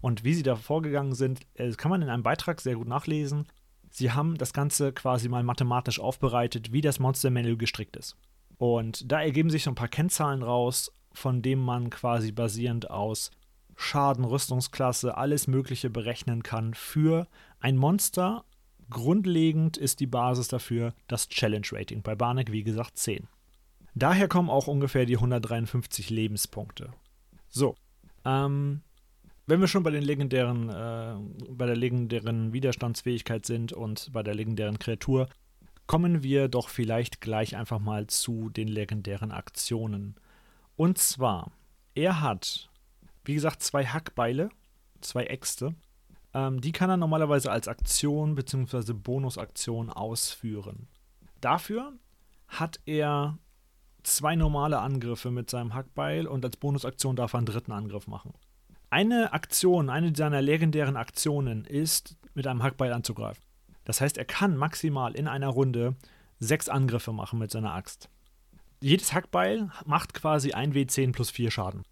Und 0.00 0.22
wie 0.22 0.34
sie 0.34 0.44
da 0.44 0.54
vorgegangen 0.54 1.14
sind, 1.14 1.40
äh, 1.54 1.70
kann 1.72 1.90
man 1.90 2.02
in 2.02 2.08
einem 2.08 2.22
Beitrag 2.22 2.60
sehr 2.60 2.76
gut 2.76 2.86
nachlesen. 2.86 3.46
Sie 3.90 4.12
haben 4.12 4.36
das 4.36 4.52
Ganze 4.52 4.92
quasi 4.92 5.28
mal 5.28 5.42
mathematisch 5.42 5.98
aufbereitet, 5.98 6.72
wie 6.72 6.82
das 6.82 7.00
Monster 7.00 7.30
Manual 7.30 7.56
gestrickt 7.56 7.96
ist. 7.96 8.16
Und 8.58 9.10
da 9.10 9.22
ergeben 9.22 9.50
sich 9.50 9.64
so 9.64 9.70
ein 9.70 9.76
paar 9.76 9.88
Kennzahlen 9.88 10.42
raus, 10.42 10.92
von 11.12 11.42
denen 11.42 11.62
man 11.62 11.90
quasi 11.90 12.32
basierend 12.32 12.90
aus 12.90 13.30
Schaden, 13.80 14.24
Rüstungsklasse, 14.24 15.16
alles 15.16 15.46
Mögliche 15.46 15.88
berechnen 15.88 16.42
kann 16.42 16.74
für 16.74 17.28
ein 17.60 17.76
Monster. 17.76 18.44
Grundlegend 18.90 19.76
ist 19.76 20.00
die 20.00 20.08
Basis 20.08 20.48
dafür 20.48 20.94
das 21.06 21.28
Challenge 21.28 21.66
Rating. 21.70 22.02
Bei 22.02 22.16
Barnek, 22.16 22.50
wie 22.50 22.64
gesagt, 22.64 22.98
10. 22.98 23.28
Daher 23.94 24.26
kommen 24.26 24.50
auch 24.50 24.66
ungefähr 24.66 25.06
die 25.06 25.14
153 25.16 26.10
Lebenspunkte. 26.10 26.90
So, 27.48 27.76
ähm, 28.24 28.80
wenn 29.46 29.60
wir 29.60 29.68
schon 29.68 29.84
bei 29.84 29.92
den 29.92 30.02
legendären, 30.02 30.68
äh, 30.70 31.14
bei 31.52 31.66
der 31.66 31.76
legendären 31.76 32.52
Widerstandsfähigkeit 32.52 33.46
sind 33.46 33.72
und 33.72 34.12
bei 34.12 34.24
der 34.24 34.34
legendären 34.34 34.80
Kreatur, 34.80 35.28
kommen 35.86 36.24
wir 36.24 36.48
doch 36.48 36.68
vielleicht 36.68 37.20
gleich 37.20 37.56
einfach 37.56 37.78
mal 37.78 38.08
zu 38.08 38.50
den 38.50 38.66
legendären 38.66 39.30
Aktionen. 39.30 40.16
Und 40.74 40.98
zwar, 40.98 41.52
er 41.94 42.20
hat, 42.20 42.67
wie 43.28 43.34
gesagt, 43.34 43.62
zwei 43.62 43.84
Hackbeile, 43.84 44.48
zwei 45.02 45.24
Äxte. 45.24 45.74
Ähm, 46.32 46.62
die 46.62 46.72
kann 46.72 46.88
er 46.88 46.96
normalerweise 46.96 47.52
als 47.52 47.68
Aktion 47.68 48.34
bzw. 48.34 48.94
Bonusaktion 48.94 49.90
ausführen. 49.90 50.88
Dafür 51.42 51.92
hat 52.48 52.80
er 52.86 53.38
zwei 54.02 54.34
normale 54.34 54.78
Angriffe 54.78 55.30
mit 55.30 55.50
seinem 55.50 55.74
Hackbeil 55.74 56.26
und 56.26 56.42
als 56.42 56.56
Bonusaktion 56.56 57.16
darf 57.16 57.34
er 57.34 57.38
einen 57.38 57.46
dritten 57.46 57.72
Angriff 57.72 58.06
machen. 58.06 58.32
Eine 58.88 59.34
Aktion, 59.34 59.90
eine 59.90 60.16
seiner 60.16 60.40
legendären 60.40 60.96
Aktionen 60.96 61.66
ist, 61.66 62.16
mit 62.32 62.46
einem 62.46 62.62
Hackbeil 62.62 62.94
anzugreifen. 62.94 63.44
Das 63.84 64.00
heißt, 64.00 64.16
er 64.16 64.24
kann 64.24 64.56
maximal 64.56 65.14
in 65.14 65.28
einer 65.28 65.48
Runde 65.48 65.96
sechs 66.38 66.70
Angriffe 66.70 67.12
machen 67.12 67.38
mit 67.38 67.50
seiner 67.50 67.74
Axt. 67.74 68.08
Jedes 68.80 69.12
Hackbeil 69.12 69.70
macht 69.84 70.14
quasi 70.14 70.52
1 70.52 70.74
W10 70.74 71.12
plus 71.12 71.30
4 71.30 71.50
Schaden. 71.50 71.82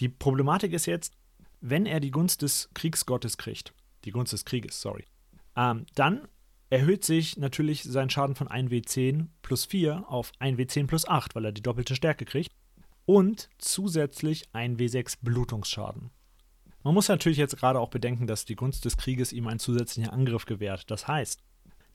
Die 0.00 0.08
Problematik 0.08 0.72
ist 0.72 0.86
jetzt, 0.86 1.14
wenn 1.60 1.86
er 1.86 2.00
die 2.00 2.10
Gunst 2.10 2.42
des 2.42 2.68
Kriegsgottes 2.74 3.36
kriegt, 3.36 3.72
die 4.04 4.10
Gunst 4.10 4.32
des 4.32 4.44
Krieges, 4.44 4.80
sorry, 4.80 5.04
ähm, 5.56 5.86
dann 5.94 6.28
erhöht 6.70 7.04
sich 7.04 7.36
natürlich 7.36 7.82
sein 7.84 8.08
Schaden 8.08 8.34
von 8.34 8.48
1 8.48 8.70
W10 8.70 9.26
plus 9.42 9.66
4 9.66 10.04
auf 10.08 10.32
1 10.38 10.58
W10 10.58 10.86
plus 10.86 11.06
8, 11.06 11.34
weil 11.34 11.44
er 11.44 11.52
die 11.52 11.62
doppelte 11.62 11.94
Stärke 11.94 12.24
kriegt. 12.24 12.50
Und 13.04 13.50
zusätzlich 13.58 14.44
1 14.54 14.78
W6 14.78 15.18
Blutungsschaden. 15.20 16.10
Man 16.82 16.94
muss 16.94 17.08
natürlich 17.08 17.38
jetzt 17.38 17.58
gerade 17.58 17.78
auch 17.78 17.90
bedenken, 17.90 18.26
dass 18.26 18.44
die 18.44 18.56
Gunst 18.56 18.84
des 18.84 18.96
Krieges 18.96 19.32
ihm 19.32 19.48
einen 19.48 19.58
zusätzlichen 19.58 20.10
Angriff 20.10 20.46
gewährt. 20.46 20.90
Das 20.90 21.06
heißt, 21.06 21.42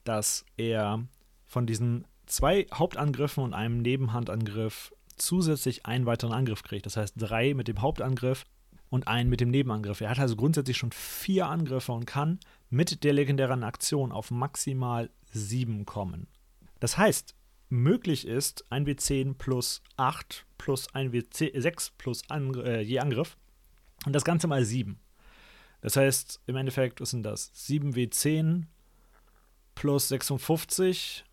dass 0.04 0.44
er 0.56 1.04
von 1.44 1.66
diesen 1.66 2.06
zwei 2.26 2.66
Hauptangriffen 2.72 3.42
und 3.42 3.54
einem 3.54 3.82
Nebenhandangriff 3.82 4.92
zusätzlich 5.18 5.86
einen 5.86 6.06
weiteren 6.06 6.32
Angriff 6.32 6.62
kriegt. 6.62 6.86
Das 6.86 6.96
heißt, 6.96 7.14
drei 7.16 7.54
mit 7.54 7.68
dem 7.68 7.82
Hauptangriff 7.82 8.44
und 8.90 9.08
einen 9.08 9.28
mit 9.28 9.40
dem 9.40 9.50
Nebenangriff. 9.50 10.00
Er 10.00 10.10
hat 10.10 10.18
also 10.18 10.36
grundsätzlich 10.36 10.76
schon 10.76 10.92
vier 10.92 11.46
Angriffe 11.46 11.92
und 11.92 12.06
kann 12.06 12.38
mit 12.70 13.04
der 13.04 13.12
legendären 13.12 13.64
Aktion 13.64 14.12
auf 14.12 14.30
maximal 14.30 15.10
sieben 15.30 15.84
kommen. 15.84 16.26
Das 16.80 16.96
heißt, 16.96 17.34
möglich 17.68 18.26
ist 18.26 18.64
ein 18.70 18.86
W10 18.86 19.34
plus 19.34 19.82
8 19.96 20.46
plus 20.56 20.94
ein 20.94 21.12
W6 21.12 21.92
plus 21.98 22.22
Angr 22.28 22.64
äh, 22.64 22.80
je 22.80 22.98
Angriff 23.00 23.36
und 24.06 24.12
das 24.12 24.24
Ganze 24.24 24.46
mal 24.46 24.64
7. 24.64 24.98
Das 25.80 25.96
heißt, 25.96 26.40
im 26.46 26.56
Endeffekt, 26.56 27.00
was 27.00 27.10
sind 27.10 27.22
das? 27.22 27.52
7W10 27.54 28.64
plus 29.74 30.08
56 30.08 31.24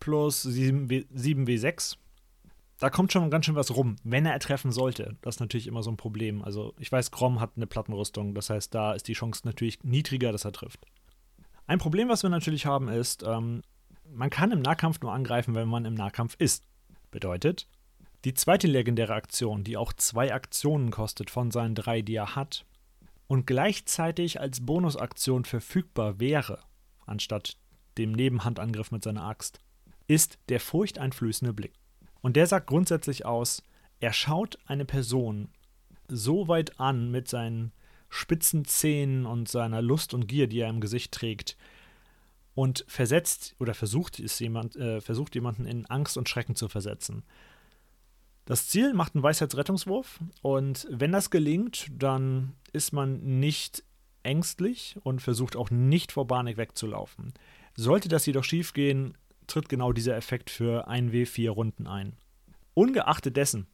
plus 0.00 0.46
7W, 0.46 1.06
7W6. 1.14 1.96
Da 2.78 2.90
kommt 2.90 3.12
schon 3.12 3.30
ganz 3.30 3.46
schön 3.46 3.56
was 3.56 3.74
rum, 3.74 3.96
wenn 4.04 4.24
er 4.24 4.38
treffen 4.38 4.70
sollte. 4.70 5.16
Das 5.20 5.36
ist 5.36 5.40
natürlich 5.40 5.66
immer 5.66 5.82
so 5.82 5.90
ein 5.90 5.96
Problem. 5.96 6.42
Also, 6.42 6.74
ich 6.78 6.92
weiß, 6.92 7.10
Grom 7.10 7.40
hat 7.40 7.52
eine 7.56 7.66
Plattenrüstung. 7.66 8.34
Das 8.34 8.50
heißt, 8.50 8.72
da 8.72 8.92
ist 8.92 9.08
die 9.08 9.14
Chance 9.14 9.42
natürlich 9.44 9.82
niedriger, 9.82 10.30
dass 10.30 10.44
er 10.44 10.52
trifft. 10.52 10.86
Ein 11.66 11.80
Problem, 11.80 12.08
was 12.08 12.22
wir 12.22 12.30
natürlich 12.30 12.66
haben, 12.66 12.88
ist, 12.88 13.24
ähm, 13.24 13.62
man 14.10 14.30
kann 14.30 14.52
im 14.52 14.62
Nahkampf 14.62 15.00
nur 15.00 15.12
angreifen, 15.12 15.54
wenn 15.54 15.68
man 15.68 15.84
im 15.84 15.94
Nahkampf 15.94 16.36
ist. 16.38 16.64
Bedeutet, 17.10 17.66
die 18.24 18.34
zweite 18.34 18.66
legendäre 18.66 19.14
Aktion, 19.14 19.64
die 19.64 19.76
auch 19.76 19.92
zwei 19.92 20.32
Aktionen 20.32 20.90
kostet 20.90 21.30
von 21.30 21.50
seinen 21.50 21.74
drei, 21.74 22.00
die 22.00 22.14
er 22.14 22.36
hat, 22.36 22.64
und 23.26 23.46
gleichzeitig 23.46 24.40
als 24.40 24.64
Bonusaktion 24.64 25.44
verfügbar 25.44 26.18
wäre, 26.20 26.60
anstatt 27.06 27.58
dem 27.98 28.12
Nebenhandangriff 28.12 28.90
mit 28.90 29.04
seiner 29.04 29.24
Axt, 29.24 29.60
ist 30.06 30.38
der 30.48 30.60
furchteinflößende 30.60 31.52
Blick. 31.52 31.74
Und 32.20 32.36
der 32.36 32.46
sagt 32.46 32.66
grundsätzlich 32.66 33.24
aus, 33.24 33.62
er 34.00 34.12
schaut 34.12 34.58
eine 34.66 34.84
Person 34.84 35.48
so 36.08 36.48
weit 36.48 36.80
an 36.80 37.10
mit 37.10 37.28
seinen 37.28 37.72
spitzen 38.08 38.64
Zähnen 38.64 39.26
und 39.26 39.48
seiner 39.48 39.82
Lust 39.82 40.14
und 40.14 40.26
Gier, 40.26 40.46
die 40.46 40.60
er 40.60 40.70
im 40.70 40.80
Gesicht 40.80 41.12
trägt, 41.12 41.56
und 42.54 42.84
versetzt 42.88 43.54
oder 43.60 43.74
versucht 43.74 44.18
es 44.18 44.38
jemand, 44.40 44.74
äh, 44.76 45.00
versucht 45.00 45.34
jemanden 45.34 45.64
in 45.64 45.86
Angst 45.86 46.16
und 46.16 46.28
Schrecken 46.28 46.56
zu 46.56 46.68
versetzen. 46.68 47.22
Das 48.46 48.66
Ziel 48.66 48.94
macht 48.94 49.14
einen 49.14 49.22
Weisheitsrettungswurf 49.22 50.18
und 50.42 50.86
wenn 50.90 51.12
das 51.12 51.30
gelingt, 51.30 51.86
dann 51.96 52.54
ist 52.72 52.92
man 52.92 53.38
nicht 53.38 53.84
ängstlich 54.22 54.96
und 55.04 55.22
versucht 55.22 55.54
auch 55.54 55.70
nicht 55.70 56.12
vor 56.12 56.26
Barnik 56.26 56.56
wegzulaufen. 56.56 57.32
Sollte 57.76 58.08
das 58.08 58.26
jedoch 58.26 58.44
schiefgehen, 58.44 59.16
tritt 59.48 59.68
genau 59.68 59.92
dieser 59.92 60.16
Effekt 60.16 60.50
für 60.50 60.88
1W4 60.88 61.50
Runden 61.50 61.86
ein. 61.88 62.14
Ungeachtet 62.74 63.36
dessen 63.36 63.66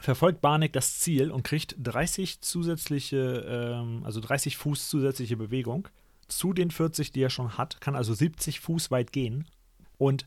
verfolgt 0.00 0.40
Barnik 0.40 0.72
das 0.72 1.00
Ziel 1.00 1.30
und 1.30 1.42
kriegt 1.42 1.76
30 1.82 2.40
zusätzliche, 2.40 3.44
ähm, 3.48 4.02
also 4.04 4.20
30 4.20 4.56
Fuß 4.56 4.88
zusätzliche 4.88 5.36
Bewegung 5.36 5.88
zu 6.28 6.52
den 6.52 6.70
40, 6.70 7.12
die 7.12 7.22
er 7.22 7.30
schon 7.30 7.58
hat, 7.58 7.80
kann 7.80 7.94
also 7.96 8.14
70 8.14 8.60
Fuß 8.60 8.90
weit 8.90 9.12
gehen 9.12 9.46
und 9.98 10.26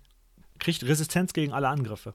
kriegt 0.59 0.83
Resistenz 0.83 1.33
gegen 1.33 1.53
alle 1.53 1.69
Angriffe. 1.69 2.13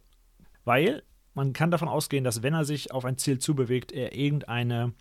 Weil 0.64 1.02
man 1.34 1.52
kann 1.52 1.70
davon 1.70 1.88
ausgehen, 1.88 2.25
dass 2.25 2.42
wenn 2.42 2.54
er 2.54 2.64
sich 2.64 2.92
auf 2.92 3.04
ein 3.04 3.18
Ziel 3.18 3.38
zubewegt, 3.38 3.92
er 3.92 4.14
irgendeine, 4.14 4.92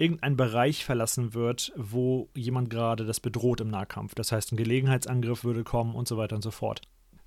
irgendeinen 0.00 0.36
Bereich 0.36 0.84
verlassen 0.84 1.34
wird, 1.34 1.72
wo 1.76 2.30
jemand 2.34 2.70
gerade 2.70 3.04
das 3.04 3.20
bedroht 3.20 3.60
im 3.60 3.68
Nahkampf. 3.68 4.14
Das 4.14 4.32
heißt, 4.32 4.52
ein 4.52 4.56
Gelegenheitsangriff 4.56 5.44
würde 5.44 5.62
kommen 5.62 5.94
und 5.94 6.08
so 6.08 6.16
weiter 6.16 6.36
und 6.36 6.42
so 6.42 6.50
fort. 6.50 6.80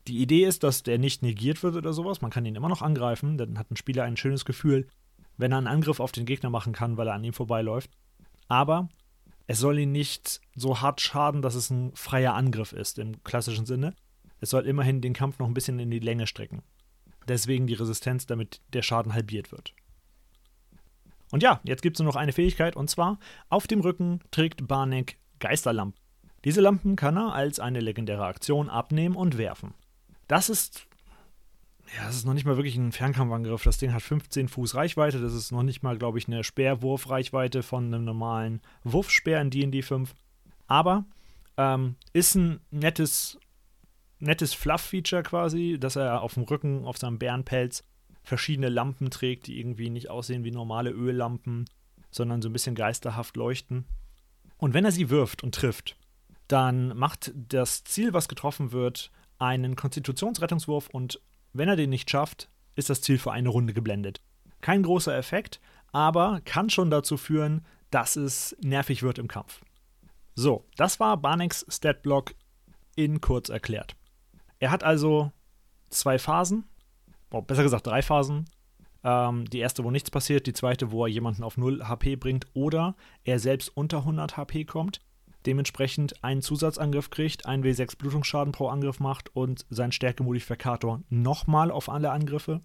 Die 0.08 0.18
Idee 0.18 0.46
ist, 0.46 0.64
dass 0.64 0.84
der 0.84 0.98
nicht 0.98 1.22
negiert 1.22 1.62
wird 1.62 1.76
oder 1.76 1.94
sowas. 1.94 2.22
Man 2.22 2.32
kann 2.32 2.46
ihn 2.46 2.56
immer 2.56 2.70
noch 2.70 2.82
angreifen. 2.82 3.38
Dann 3.38 3.60
hat 3.60 3.70
ein 3.70 3.78
Spieler 3.78 4.04
ein 4.04 4.18
schönes 4.18 4.44
Gefühl, 4.44 4.88
wenn 5.38 5.52
er 5.52 5.60
einen 5.60 5.68
Angriff 5.68 6.00
auf 6.00 6.12
den 6.12 6.26
Gegner 6.26 6.50
machen 6.50 6.74
kann, 6.74 6.98
weil 6.98 7.08
er 7.08 7.14
an 7.14 7.24
ihm 7.24 7.34
vorbeiläuft. 7.34 7.92
Aber 8.48 8.90
es 9.46 9.60
soll 9.60 9.78
ihn 9.78 9.92
nicht 9.92 10.42
so 10.56 10.82
hart 10.82 11.00
schaden, 11.00 11.42
dass 11.42 11.56
es 11.56 11.70
ein 11.70 11.92
freier 11.96 12.34
Angriff 12.34 12.74
ist 12.74 12.98
im 12.98 13.24
klassischen 13.24 13.68
Sinne. 13.68 13.94
Es 14.42 14.50
soll 14.50 14.66
immerhin 14.66 15.00
den 15.00 15.14
Kampf 15.14 15.38
noch 15.40 15.48
ein 15.48 15.54
bisschen 15.54 15.80
in 15.80 15.92
die 15.92 16.00
Länge 16.00 16.28
strecken. 16.28 16.64
Deswegen 17.28 17.68
die 17.68 17.76
Resistenz, 17.76 18.26
damit 18.26 18.62
der 18.74 18.82
Schaden 18.82 19.14
halbiert 19.14 19.52
wird. 19.52 19.74
Und 21.34 21.42
ja, 21.42 21.60
jetzt 21.64 21.82
gibt 21.82 21.98
es 21.98 22.00
nur 22.00 22.14
noch 22.14 22.16
eine 22.16 22.32
Fähigkeit 22.32 22.76
und 22.76 22.92
zwar 22.92 23.18
auf 23.50 23.66
dem 23.66 23.82
Rücken 23.82 24.20
trägt 24.30 24.68
Barnek 24.68 25.18
Geisterlamp. 25.40 25.96
Diese 26.46 26.62
Lampen 26.62 26.96
kann 26.96 27.18
er 27.18 27.34
als 27.34 27.60
eine 27.60 27.80
legendäre 27.80 28.24
Aktion 28.24 28.70
abnehmen 28.70 29.16
und 29.16 29.40
werfen. 29.40 29.74
Das 30.28 30.48
ist 30.48 30.86
ja, 31.98 32.06
das 32.06 32.18
ist 32.18 32.28
noch 32.28 32.36
nicht 32.36 32.46
mal 32.46 32.56
wirklich 32.56 32.76
ein 32.76 32.92
Fernkampfangriff. 32.92 33.64
Das 33.64 33.80
Ding 33.80 33.94
hat 33.94 34.04
15 34.04 34.48
Fuß 34.48 34.76
Reichweite. 34.76 35.20
Das 35.20 35.34
ist 35.34 35.52
noch 35.52 35.64
nicht 35.64 35.82
mal, 35.82 35.98
glaube 35.98 36.20
ich, 36.20 36.28
eine 36.28 36.44
Speerwurfreichweite 36.44 37.64
von 37.64 37.86
einem 37.86 38.06
normalen 38.06 38.62
Wurfspeer 38.84 39.42
in 39.42 39.50
D&D 39.50 39.82
5. 39.82 40.14
Aber 40.68 41.04
ähm, 41.58 41.96
ist 42.14 42.36
ein 42.36 42.60
nettes, 42.70 43.40
nettes 44.20 44.54
Fluff-Feature 44.54 45.24
quasi, 45.24 45.78
dass 45.80 45.96
er 45.96 46.22
auf 46.22 46.36
dem 46.36 46.44
Rücken, 46.44 46.86
auf 46.86 47.00
seinem 47.00 47.18
Bärenpelz 47.18 47.84
verschiedene 48.24 48.70
Lampen 48.70 49.10
trägt, 49.10 49.48
die 49.48 49.60
irgendwie 49.60 49.90
nicht 49.90 50.10
aussehen 50.10 50.44
wie 50.44 50.52
normale 50.52 50.92
Öllampen, 50.92 51.66
sondern 52.10 52.42
so 52.42 52.50
ein 52.50 52.54
bisschen 52.54 52.76
geisterhaft 52.76 53.36
leuchten. 53.36 53.86
Und 54.58 54.74
wenn 54.74 54.86
er 54.86 54.92
sie 54.92 55.10
wirft 55.10 55.44
und 55.44 55.56
trifft, 55.56 55.98
dann 56.48 56.96
macht 56.98 57.34
das 57.36 57.84
Ziel, 57.84 58.14
was 58.14 58.28
getroffen 58.28 58.72
wird, 58.72 59.12
einen 59.40 59.76
Konstitutionsrettungswurf 59.76 60.88
und 60.90 61.20
wenn 61.52 61.70
er 61.70 61.76
den 61.76 61.90
nicht 61.90 62.10
schafft, 62.10 62.50
ist 62.76 62.90
das 62.90 63.02
Ziel 63.02 63.20
für 63.20 63.32
eine 63.32 63.50
Runde 63.50 63.74
geblendet. 63.74 64.22
Kein 64.62 64.84
großer 64.84 65.16
Effekt, 65.16 65.60
aber 65.92 66.42
kann 66.46 66.70
schon 66.70 66.90
dazu 66.90 67.18
führen, 67.18 67.66
dass 67.92 68.16
es 68.16 68.56
nervig 68.62 69.04
wird 69.04 69.20
im 69.20 69.28
Kampf. 69.28 69.62
So, 70.36 70.66
das 70.78 71.00
war 71.00 71.18
Barnecks 71.18 71.66
Statblock 71.70 72.34
in 72.96 73.22
kurz 73.22 73.50
erklärt. 73.50 73.96
Er 74.60 74.72
hat 74.72 74.84
also 74.84 75.32
zwei 75.90 76.18
Phasen, 76.18 76.64
oh, 77.34 77.42
besser 77.42 77.64
gesagt 77.64 77.86
drei 77.86 78.02
Phasen. 78.02 78.46
Ähm, 79.04 79.46
die 79.50 79.60
erste, 79.60 79.84
wo 79.84 79.92
nichts 79.92 80.10
passiert, 80.10 80.48
die 80.48 80.54
zweite, 80.54 80.92
wo 80.92 81.06
er 81.06 81.10
jemanden 81.10 81.44
auf 81.44 81.58
0 81.58 81.88
HP 81.88 82.16
bringt 82.16 82.48
oder 82.54 82.96
er 83.26 83.40
selbst 83.40 83.76
unter 83.76 83.98
100 84.00 84.38
HP 84.38 84.64
kommt 84.64 85.02
dementsprechend 85.46 86.24
einen 86.24 86.42
Zusatzangriff 86.42 87.10
kriegt, 87.10 87.46
einen 87.46 87.64
W6 87.64 87.98
Blutungsschaden 87.98 88.52
pro 88.52 88.68
Angriff 88.68 89.00
macht 89.00 89.36
und 89.36 89.66
seinen 89.70 89.92
Stärkemodifikator 89.92 91.02
nochmal 91.10 91.72
auf 91.72 91.90
alle 91.90 92.12
Angriffe. 92.12 92.62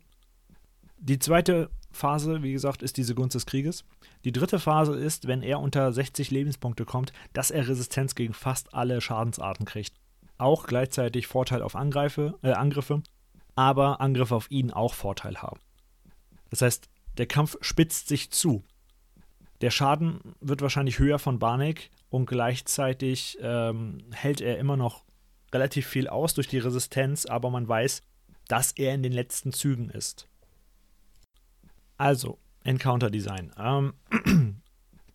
Die 0.98 1.18
zweite 1.18 1.70
Phase, 1.90 2.42
wie 2.42 2.52
gesagt, 2.52 2.82
ist 2.82 2.96
diese 2.96 3.14
Gunst 3.14 3.34
des 3.34 3.46
Krieges. 3.46 3.84
Die 4.24 4.32
dritte 4.32 4.58
Phase 4.58 4.94
ist, 4.96 5.26
wenn 5.26 5.42
er 5.42 5.60
unter 5.60 5.92
60 5.92 6.30
Lebenspunkte 6.30 6.84
kommt, 6.84 7.12
dass 7.32 7.50
er 7.50 7.68
Resistenz 7.68 8.14
gegen 8.14 8.34
fast 8.34 8.74
alle 8.74 9.00
Schadensarten 9.00 9.64
kriegt. 9.64 9.94
Auch 10.38 10.66
gleichzeitig 10.66 11.26
Vorteil 11.26 11.62
auf 11.62 11.76
Angreife, 11.76 12.38
äh, 12.42 12.52
Angriffe, 12.52 13.02
aber 13.58 14.00
Angriffe 14.00 14.36
auf 14.36 14.52
ihn 14.52 14.70
auch 14.70 14.94
Vorteil 14.94 15.42
haben. 15.42 15.58
Das 16.48 16.62
heißt, 16.62 16.88
der 17.16 17.26
Kampf 17.26 17.56
spitzt 17.60 18.06
sich 18.06 18.30
zu. 18.30 18.62
Der 19.62 19.72
Schaden 19.72 20.20
wird 20.40 20.62
wahrscheinlich 20.62 21.00
höher 21.00 21.18
von 21.18 21.40
Barnek 21.40 21.90
und 22.08 22.26
gleichzeitig 22.26 23.36
ähm, 23.42 24.04
hält 24.12 24.40
er 24.40 24.58
immer 24.58 24.76
noch 24.76 25.02
relativ 25.52 25.88
viel 25.88 26.06
aus 26.06 26.34
durch 26.34 26.46
die 26.46 26.58
Resistenz, 26.58 27.26
aber 27.26 27.50
man 27.50 27.66
weiß, 27.66 28.04
dass 28.46 28.70
er 28.70 28.94
in 28.94 29.02
den 29.02 29.12
letzten 29.12 29.52
Zügen 29.52 29.90
ist. 29.90 30.28
Also, 31.96 32.38
Encounter 32.62 33.10
Design. 33.10 33.52
Ähm, 33.58 33.94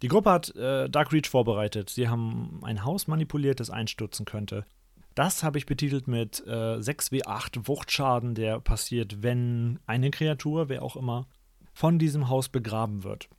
die 0.01 0.09
Gruppe 0.09 0.31
hat 0.31 0.53
äh, 0.57 0.89
Dark 0.89 1.13
Reach 1.13 1.29
vorbereitet. 1.29 1.91
Sie 1.91 2.09
haben 2.09 2.59
ein 2.63 2.83
Haus 2.83 3.07
manipuliert, 3.07 3.61
das 3.61 3.69
einstürzen 3.69 4.25
könnte. 4.25 4.65
Das 5.15 5.43
habe 5.43 5.57
ich 5.57 5.65
betitelt 5.65 6.07
mit 6.07 6.43
äh, 6.47 6.77
6w8 6.77 7.67
Wuchtschaden, 7.67 8.33
der 8.33 8.59
passiert, 8.59 9.21
wenn 9.21 9.79
eine 9.85 10.09
Kreatur, 10.09 10.69
wer 10.69 10.81
auch 10.81 10.95
immer, 10.95 11.27
von 11.73 11.99
diesem 11.99 12.29
Haus 12.29 12.49
begraben 12.49 13.03
wird. 13.03 13.29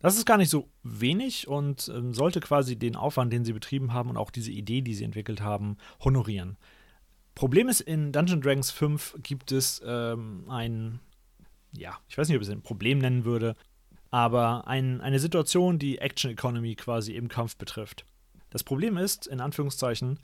Das 0.00 0.16
ist 0.16 0.26
gar 0.26 0.36
nicht 0.36 0.50
so 0.50 0.68
wenig 0.82 1.48
und 1.48 1.90
ähm, 1.94 2.12
sollte 2.12 2.40
quasi 2.40 2.76
den 2.76 2.94
Aufwand, 2.94 3.32
den 3.32 3.44
sie 3.44 3.54
betrieben 3.54 3.92
haben 3.92 4.10
und 4.10 4.16
auch 4.16 4.30
diese 4.30 4.50
Idee, 4.50 4.82
die 4.82 4.94
sie 4.94 5.04
entwickelt 5.04 5.40
haben, 5.40 5.78
honorieren. 6.04 6.56
Problem 7.34 7.68
ist, 7.68 7.80
in 7.80 8.12
Dungeon 8.12 8.40
Dragons 8.40 8.70
5 8.70 9.16
gibt 9.22 9.50
es 9.50 9.82
ähm, 9.84 10.44
ein, 10.48 11.00
ja, 11.76 11.98
ich 12.08 12.16
weiß 12.16 12.28
nicht, 12.28 12.36
ob 12.36 12.42
ich 12.42 12.48
es 12.48 12.54
ein 12.54 12.62
Problem 12.62 12.98
nennen 12.98 13.24
würde, 13.24 13.56
aber 14.10 14.68
ein, 14.68 15.00
eine 15.00 15.18
Situation, 15.18 15.78
die 15.78 15.98
Action 15.98 16.30
Economy 16.30 16.76
quasi 16.76 17.14
im 17.14 17.28
Kampf 17.28 17.56
betrifft. 17.56 18.04
Das 18.50 18.62
Problem 18.62 18.96
ist, 18.96 19.26
in 19.26 19.40
Anführungszeichen, 19.40 20.20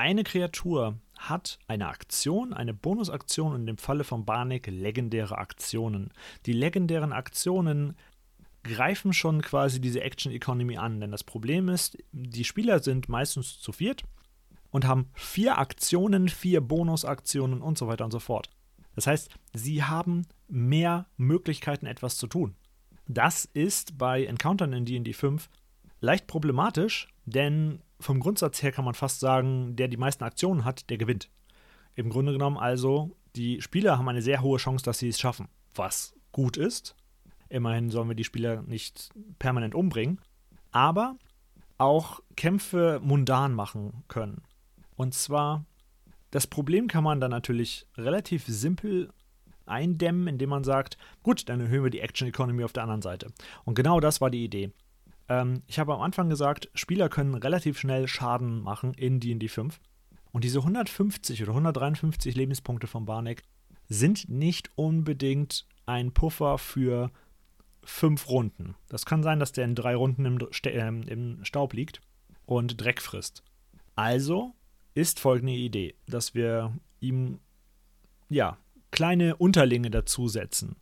eine 0.00 0.24
Kreatur 0.24 0.98
hat 1.18 1.58
eine 1.68 1.88
Aktion, 1.88 2.54
eine 2.54 2.72
Bonusaktion 2.72 3.52
und 3.52 3.68
im 3.68 3.76
Falle 3.76 4.02
von 4.02 4.24
Barnek 4.24 4.66
legendäre 4.66 5.36
Aktionen. 5.36 6.10
Die 6.46 6.54
legendären 6.54 7.12
Aktionen 7.12 7.94
greifen 8.62 9.12
schon 9.12 9.42
quasi 9.42 9.78
diese 9.78 10.00
Action 10.00 10.32
Economy 10.32 10.78
an. 10.78 11.00
Denn 11.00 11.10
das 11.10 11.22
Problem 11.22 11.68
ist, 11.68 11.98
die 12.12 12.44
Spieler 12.44 12.80
sind 12.80 13.10
meistens 13.10 13.60
zu 13.60 13.72
viert 13.72 14.04
und 14.70 14.86
haben 14.86 15.10
vier 15.12 15.58
Aktionen, 15.58 16.30
vier 16.30 16.62
Bonusaktionen 16.62 17.60
und 17.60 17.76
so 17.76 17.86
weiter 17.86 18.06
und 18.06 18.12
so 18.12 18.20
fort. 18.20 18.48
Das 18.94 19.06
heißt, 19.06 19.28
sie 19.52 19.84
haben 19.84 20.26
mehr 20.48 21.06
Möglichkeiten, 21.18 21.84
etwas 21.84 22.16
zu 22.16 22.26
tun. 22.26 22.54
Das 23.06 23.44
ist 23.44 23.98
bei 23.98 24.24
Encountern 24.24 24.72
in 24.72 24.86
DD 24.86 25.12
5 25.12 25.50
leicht 26.00 26.26
problematisch, 26.26 27.08
denn 27.26 27.80
vom 27.98 28.20
Grundsatz 28.20 28.62
her 28.62 28.72
kann 28.72 28.84
man 28.84 28.94
fast 28.94 29.20
sagen, 29.20 29.76
der 29.76 29.88
die 29.88 29.96
meisten 29.96 30.24
Aktionen 30.24 30.64
hat, 30.64 30.88
der 30.90 30.98
gewinnt. 30.98 31.30
Im 31.94 32.08
Grunde 32.08 32.32
genommen 32.32 32.56
also, 32.56 33.16
die 33.36 33.60
Spieler 33.60 33.98
haben 33.98 34.08
eine 34.08 34.22
sehr 34.22 34.42
hohe 34.42 34.58
Chance, 34.58 34.84
dass 34.84 34.98
sie 34.98 35.08
es 35.08 35.20
schaffen. 35.20 35.48
Was 35.74 36.14
gut 36.32 36.56
ist, 36.56 36.94
Immerhin 37.50 37.90
sollen 37.90 38.08
wir 38.08 38.14
die 38.14 38.24
Spieler 38.24 38.62
nicht 38.62 39.10
permanent 39.38 39.74
umbringen. 39.74 40.20
Aber 40.70 41.16
auch 41.76 42.20
Kämpfe 42.36 43.00
mundan 43.02 43.52
machen 43.52 44.04
können. 44.06 44.42
Und 44.96 45.14
zwar, 45.14 45.64
das 46.30 46.46
Problem 46.46 46.86
kann 46.86 47.02
man 47.02 47.20
dann 47.20 47.32
natürlich 47.32 47.86
relativ 47.96 48.44
simpel 48.46 49.10
eindämmen, 49.66 50.28
indem 50.28 50.50
man 50.50 50.62
sagt, 50.62 50.96
gut, 51.22 51.48
dann 51.48 51.60
erhöhen 51.60 51.82
wir 51.82 51.90
die 51.90 52.00
Action 52.00 52.28
Economy 52.28 52.62
auf 52.64 52.72
der 52.72 52.84
anderen 52.84 53.02
Seite. 53.02 53.32
Und 53.64 53.74
genau 53.74 53.98
das 53.98 54.20
war 54.20 54.30
die 54.30 54.44
Idee. 54.44 54.70
Ähm, 55.30 55.62
ich 55.66 55.78
habe 55.78 55.94
am 55.94 56.02
Anfang 56.02 56.28
gesagt, 56.28 56.68
Spieler 56.74 57.08
können 57.08 57.34
relativ 57.34 57.78
schnell 57.78 58.06
Schaden 58.06 58.60
machen 58.60 58.92
in 58.92 59.20
D&D 59.20 59.48
5. 59.48 59.80
Und 60.32 60.44
diese 60.44 60.58
150 60.58 61.42
oder 61.42 61.52
153 61.52 62.36
Lebenspunkte 62.36 62.86
von 62.86 63.06
Barnek 63.06 63.42
sind 63.88 64.28
nicht 64.28 64.70
unbedingt 64.76 65.66
ein 65.86 66.12
Puffer 66.12 66.58
für 66.58 67.10
fünf 67.82 68.28
Runden. 68.28 68.74
Das 68.88 69.06
kann 69.06 69.22
sein, 69.22 69.40
dass 69.40 69.52
der 69.52 69.64
in 69.64 69.74
drei 69.74 69.96
Runden 69.96 70.26
im, 70.26 70.38
äh, 70.38 70.88
im 71.10 71.44
Staub 71.44 71.72
liegt 71.72 72.00
und 72.46 72.80
Dreck 72.80 73.00
frisst. 73.00 73.42
Also 73.96 74.52
ist 74.94 75.18
folgende 75.18 75.54
Idee, 75.54 75.94
dass 76.06 76.34
wir 76.34 76.72
ihm 77.00 77.38
ja 78.28 78.58
kleine 78.90 79.36
Unterlinge 79.36 79.90
dazusetzen. 79.90 80.76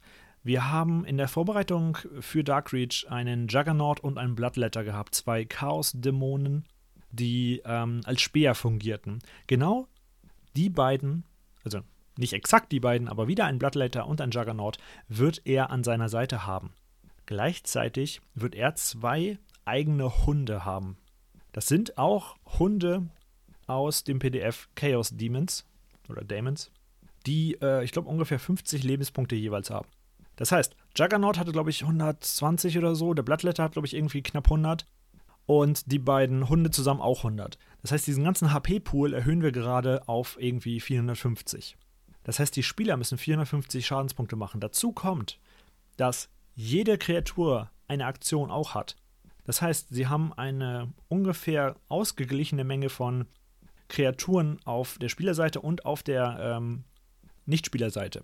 Wir 0.48 0.70
haben 0.70 1.04
in 1.04 1.18
der 1.18 1.28
Vorbereitung 1.28 1.98
für 2.20 2.42
Darkreach 2.42 3.04
einen 3.10 3.48
Juggernaut 3.48 4.00
und 4.00 4.16
einen 4.16 4.34
Bloodletter 4.34 4.82
gehabt, 4.82 5.14
zwei 5.14 5.44
Chaos-Dämonen, 5.44 6.64
die 7.10 7.60
ähm, 7.66 8.00
als 8.06 8.22
Speer 8.22 8.54
fungierten. 8.54 9.18
Genau 9.46 9.88
die 10.56 10.70
beiden, 10.70 11.24
also 11.64 11.80
nicht 12.16 12.32
exakt 12.32 12.72
die 12.72 12.80
beiden, 12.80 13.08
aber 13.08 13.28
wieder 13.28 13.44
ein 13.44 13.58
Bloodletter 13.58 14.06
und 14.06 14.22
ein 14.22 14.30
Juggernaut, 14.30 14.78
wird 15.06 15.42
er 15.44 15.68
an 15.68 15.84
seiner 15.84 16.08
Seite 16.08 16.46
haben. 16.46 16.72
Gleichzeitig 17.26 18.22
wird 18.34 18.54
er 18.54 18.74
zwei 18.74 19.36
eigene 19.66 20.24
Hunde 20.24 20.64
haben. 20.64 20.96
Das 21.52 21.66
sind 21.66 21.98
auch 21.98 22.36
Hunde 22.58 23.10
aus 23.66 24.02
dem 24.02 24.18
PDF 24.18 24.70
Chaos 24.76 25.10
Demons 25.14 25.66
oder 26.08 26.24
Demons, 26.24 26.70
die, 27.26 27.58
äh, 27.60 27.84
ich 27.84 27.92
glaube, 27.92 28.08
ungefähr 28.08 28.38
50 28.38 28.82
Lebenspunkte 28.82 29.36
jeweils 29.36 29.68
haben. 29.68 29.88
Das 30.38 30.52
heißt, 30.52 30.76
Juggernaut 30.96 31.36
hatte, 31.36 31.50
glaube 31.50 31.70
ich, 31.70 31.82
120 31.82 32.78
oder 32.78 32.94
so, 32.94 33.12
der 33.12 33.24
Bloodletter 33.24 33.64
hat, 33.64 33.72
glaube 33.72 33.88
ich, 33.88 33.94
irgendwie 33.94 34.22
knapp 34.22 34.46
100 34.46 34.86
und 35.46 35.90
die 35.90 35.98
beiden 35.98 36.48
Hunde 36.48 36.70
zusammen 36.70 37.00
auch 37.00 37.24
100. 37.24 37.58
Das 37.82 37.90
heißt, 37.90 38.06
diesen 38.06 38.22
ganzen 38.22 38.52
HP-Pool 38.52 39.14
erhöhen 39.14 39.42
wir 39.42 39.50
gerade 39.50 40.06
auf 40.06 40.36
irgendwie 40.40 40.78
450. 40.78 41.76
Das 42.22 42.38
heißt, 42.38 42.54
die 42.54 42.62
Spieler 42.62 42.96
müssen 42.96 43.18
450 43.18 43.84
Schadenspunkte 43.84 44.36
machen. 44.36 44.60
Dazu 44.60 44.92
kommt, 44.92 45.40
dass 45.96 46.28
jede 46.54 46.98
Kreatur 46.98 47.72
eine 47.88 48.06
Aktion 48.06 48.52
auch 48.52 48.76
hat. 48.76 48.96
Das 49.42 49.60
heißt, 49.60 49.88
sie 49.90 50.06
haben 50.06 50.32
eine 50.34 50.92
ungefähr 51.08 51.74
ausgeglichene 51.88 52.62
Menge 52.62 52.90
von 52.90 53.26
Kreaturen 53.88 54.60
auf 54.64 54.98
der 54.98 55.08
Spielerseite 55.08 55.60
und 55.60 55.84
auf 55.84 56.04
der 56.04 56.38
ähm, 56.40 56.84
Nichtspielerseite. 57.46 58.22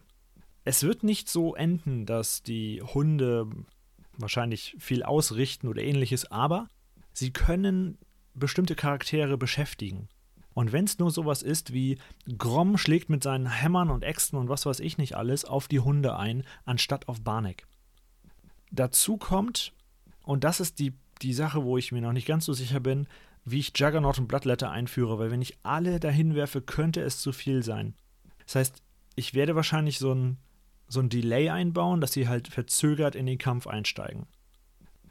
Es 0.65 0.83
wird 0.83 1.03
nicht 1.03 1.29
so 1.29 1.55
enden, 1.55 2.07
dass 2.07 2.43
die 2.43 2.83
Hunde 2.83 3.49
wahrscheinlich 4.17 4.77
viel 4.79 5.03
ausrichten 5.03 5.69
oder 5.69 5.83
ähnliches, 5.83 6.31
aber 6.31 6.69
sie 7.13 7.33
können 7.33 7.99
bestimmte 8.35 8.75
Charaktere 8.75 9.37
beschäftigen. 9.37 10.09
Und 10.55 10.73
wenn 10.73 10.85
es 10.85 10.99
nur 10.99 11.11
sowas 11.11 11.43
ist 11.43 11.73
wie 11.73 11.99
Grom 12.39 12.79
schlägt 12.79 13.11
mit 13.11 13.23
seinen 13.23 13.47
Hämmern 13.47 13.91
und 13.91 14.05
Äxten 14.05 14.39
und 14.39 14.49
was 14.49 14.67
weiß 14.67 14.81
ich 14.81 14.99
nicht 14.99 15.17
alles 15.17 15.45
auf 15.45 15.69
die 15.69 15.81
Hunde 15.81 16.17
ein, 16.17 16.45
anstatt 16.65 17.09
auf 17.09 17.21
Barnek. 17.23 17.67
Dazu 18.71 19.17
kommt, 19.17 19.73
und 20.23 20.45
das 20.45 20.61
ist 20.61 20.79
die 20.79 20.95
die 21.23 21.33
Sache, 21.33 21.65
wo 21.65 21.79
ich 21.79 21.93
mir 21.93 22.01
noch 22.01 22.13
nicht 22.13 22.27
ganz 22.27 22.45
so 22.45 22.53
sicher 22.53 22.81
bin, 22.81 23.07
wie 23.45 23.59
ich 23.59 23.73
Juggernaut 23.77 24.19
und 24.19 24.29
Bloodletter 24.29 24.71
einführe, 24.71 25.19
weil 25.19 25.31
wenn 25.31 25.43
ich 25.43 25.59
alle 25.63 26.01
dahin 26.01 26.35
werfe, 26.35 26.63
könnte 26.63 27.03
es 27.03 27.21
zu 27.21 27.33
viel 27.33 27.63
sein. 27.63 27.95
Das 28.47 28.57
heißt, 28.57 28.83
ich 29.17 29.35
werde 29.35 29.55
wahrscheinlich 29.55 29.99
so 29.99 30.13
ein, 30.13 30.39
so 30.95 31.01
ein 31.01 31.11
Delay 31.11 31.51
einbauen, 31.51 32.01
dass 32.01 32.13
sie 32.13 32.29
halt 32.29 32.49
verzögert 32.49 33.15
in 33.15 33.27
den 33.27 33.39
Kampf 33.39 33.67
einsteigen. 33.67 34.27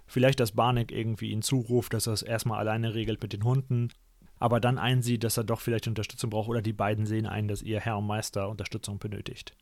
Vielleicht, 0.08 0.40
dass 0.40 0.52
Barnek 0.54 0.92
irgendwie 0.92 1.32
ihn 1.32 1.42
zuruft, 1.42 1.94
dass 1.94 2.08
er 2.08 2.14
es 2.14 2.24
erstmal 2.24 2.60
alleine 2.60 2.94
regelt 2.94 3.22
mit 3.22 3.34
den 3.34 3.44
Hunden, 3.44 3.90
aber 4.40 4.60
dann 4.60 4.78
einsieht, 4.78 5.24
dass 5.24 5.38
er 5.38 5.44
doch 5.44 5.62
vielleicht 5.62 5.88
Unterstützung 5.88 6.30
braucht 6.30 6.50
oder 6.50 6.62
die 6.62 6.74
beiden 6.74 7.06
sehen 7.06 7.26
ein, 7.26 7.48
dass 7.48 7.62
ihr 7.62 7.80
Herr 7.80 7.98
und 8.00 8.08
Meister 8.08 8.50
Unterstützung 8.50 9.00
benötigt. 9.00 9.56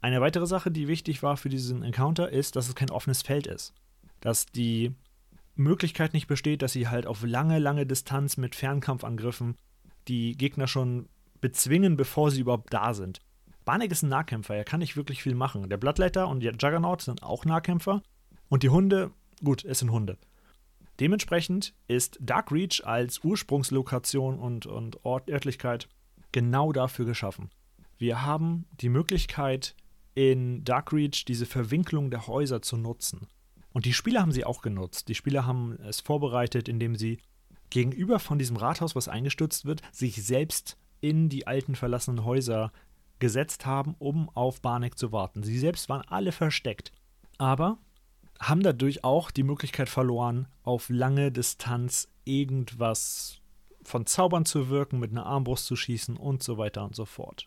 Eine 0.00 0.20
weitere 0.20 0.46
Sache, 0.46 0.70
die 0.70 0.88
wichtig 0.88 1.22
war 1.22 1.36
für 1.36 1.48
diesen 1.48 1.82
Encounter, 1.82 2.30
ist, 2.30 2.56
dass 2.56 2.68
es 2.68 2.74
kein 2.74 2.90
offenes 2.90 3.22
Feld 3.22 3.46
ist. 3.46 3.74
Dass 4.20 4.46
die 4.46 4.94
Möglichkeit 5.54 6.14
nicht 6.14 6.26
besteht, 6.26 6.62
dass 6.62 6.72
sie 6.72 6.88
halt 6.88 7.06
auf 7.06 7.22
lange, 7.22 7.58
lange 7.58 7.86
Distanz 7.86 8.36
mit 8.36 8.54
Fernkampfangriffen 8.54 9.56
die 10.08 10.36
Gegner 10.36 10.66
schon 10.66 11.08
bezwingen, 11.40 11.96
bevor 11.96 12.30
sie 12.30 12.40
überhaupt 12.40 12.72
da 12.72 12.94
sind. 12.94 13.20
Barnek 13.70 13.92
ist 13.92 14.02
ein 14.02 14.08
Nahkämpfer, 14.08 14.56
er 14.56 14.64
kann 14.64 14.80
nicht 14.80 14.96
wirklich 14.96 15.22
viel 15.22 15.36
machen. 15.36 15.68
Der 15.68 15.76
Bloodletter 15.76 16.26
und 16.26 16.40
der 16.40 16.54
Juggernaut 16.54 17.02
sind 17.02 17.22
auch 17.22 17.44
Nahkämpfer. 17.44 18.02
Und 18.48 18.64
die 18.64 18.68
Hunde, 18.68 19.12
gut, 19.44 19.64
es 19.64 19.78
sind 19.78 19.92
Hunde. 19.92 20.18
Dementsprechend 20.98 21.72
ist 21.86 22.18
Dark 22.20 22.50
Reach 22.50 22.82
als 22.84 23.22
Ursprungslokation 23.22 24.40
und, 24.40 24.66
und 24.66 25.04
Ort, 25.04 25.30
Örtlichkeit 25.30 25.88
genau 26.32 26.72
dafür 26.72 27.04
geschaffen. 27.04 27.48
Wir 27.96 28.26
haben 28.26 28.66
die 28.80 28.88
Möglichkeit, 28.88 29.76
in 30.16 30.64
Dark 30.64 30.92
Reach 30.92 31.24
diese 31.24 31.46
Verwinklung 31.46 32.10
der 32.10 32.26
Häuser 32.26 32.62
zu 32.62 32.76
nutzen. 32.76 33.28
Und 33.72 33.84
die 33.84 33.92
Spieler 33.92 34.22
haben 34.22 34.32
sie 34.32 34.44
auch 34.44 34.62
genutzt. 34.62 35.06
Die 35.06 35.14
Spieler 35.14 35.46
haben 35.46 35.78
es 35.86 36.00
vorbereitet, 36.00 36.68
indem 36.68 36.96
sie 36.96 37.20
gegenüber 37.70 38.18
von 38.18 38.36
diesem 38.36 38.56
Rathaus, 38.56 38.96
was 38.96 39.06
eingestürzt 39.06 39.64
wird, 39.64 39.80
sich 39.92 40.24
selbst 40.24 40.76
in 41.00 41.28
die 41.28 41.46
alten 41.46 41.76
verlassenen 41.76 42.24
Häuser 42.24 42.72
gesetzt 43.20 43.66
haben, 43.66 43.94
um 43.98 44.28
auf 44.30 44.60
Barnek 44.60 44.98
zu 44.98 45.12
warten. 45.12 45.42
Sie 45.42 45.58
selbst 45.58 45.88
waren 45.88 46.02
alle 46.08 46.32
versteckt, 46.32 46.92
aber 47.38 47.78
haben 48.40 48.62
dadurch 48.62 49.04
auch 49.04 49.30
die 49.30 49.42
Möglichkeit 49.42 49.88
verloren, 49.88 50.48
auf 50.62 50.88
lange 50.88 51.30
Distanz 51.30 52.08
irgendwas 52.24 53.40
von 53.82 54.06
Zaubern 54.06 54.44
zu 54.44 54.68
wirken, 54.68 54.98
mit 54.98 55.10
einer 55.10 55.26
Armbrust 55.26 55.66
zu 55.66 55.76
schießen 55.76 56.16
und 56.16 56.42
so 56.42 56.58
weiter 56.58 56.84
und 56.84 56.94
so 56.94 57.04
fort. 57.04 57.46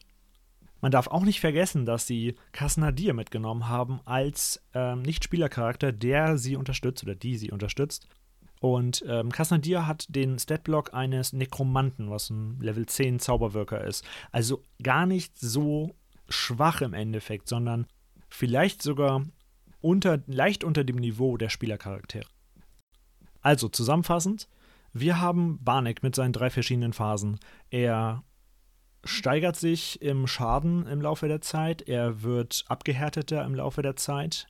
Man 0.82 0.92
darf 0.92 1.08
auch 1.08 1.24
nicht 1.24 1.40
vergessen, 1.40 1.86
dass 1.86 2.08
sie 2.08 2.36
Kasnadir 2.52 3.14
mitgenommen 3.14 3.70
haben 3.70 4.02
als 4.06 4.62
ähm, 4.74 5.02
Nicht-Spielercharakter, 5.02 5.94
der 5.94 6.38
sie 6.38 6.58
unterstützt 6.58 7.04
oder 7.04 7.16
die 7.16 7.38
sie 7.38 7.52
unterstützt. 7.52 8.08
Und 8.64 9.04
ähm, 9.10 9.30
Kasnadir 9.30 9.88
hat 9.88 10.06
den 10.08 10.40
Statblock 10.40 10.94
eines 10.94 11.34
Nekromanten, 11.34 12.10
was 12.10 12.30
ein 12.30 12.62
Level 12.62 12.86
10 12.86 13.20
Zauberwirker 13.20 13.84
ist. 13.84 14.06
Also 14.32 14.64
gar 14.82 15.06
nicht 15.06 15.38
so 15.38 15.98
schwach 16.30 16.80
im 16.80 16.94
Endeffekt, 16.94 17.50
sondern 17.50 17.88
vielleicht 18.30 18.82
sogar 18.82 19.26
unter, 19.82 20.24
leicht 20.28 20.64
unter 20.64 20.86
dem 20.86 20.96
Niveau 20.96 21.36
der 21.36 21.50
Spielercharaktere. 21.50 22.24
Also 23.42 23.68
zusammenfassend, 23.68 24.48
wir 24.94 25.20
haben 25.20 25.62
Barnek 25.62 26.02
mit 26.02 26.16
seinen 26.16 26.32
drei 26.32 26.50
verschiedenen 26.50 26.94
Phasen. 26.94 27.42
Er 27.70 28.24
steigert 29.04 29.58
sich 29.58 30.02
im 30.02 30.26
Schaden 30.26 30.88
im 30.88 31.02
Laufe 31.02 31.28
der 31.28 31.42
Zeit, 31.42 31.82
er 31.82 32.24
wird 32.24 32.64
abgehärteter 32.70 33.44
im 33.44 33.56
Laufe 33.56 33.82
der 33.82 33.98
Zeit 33.98 34.48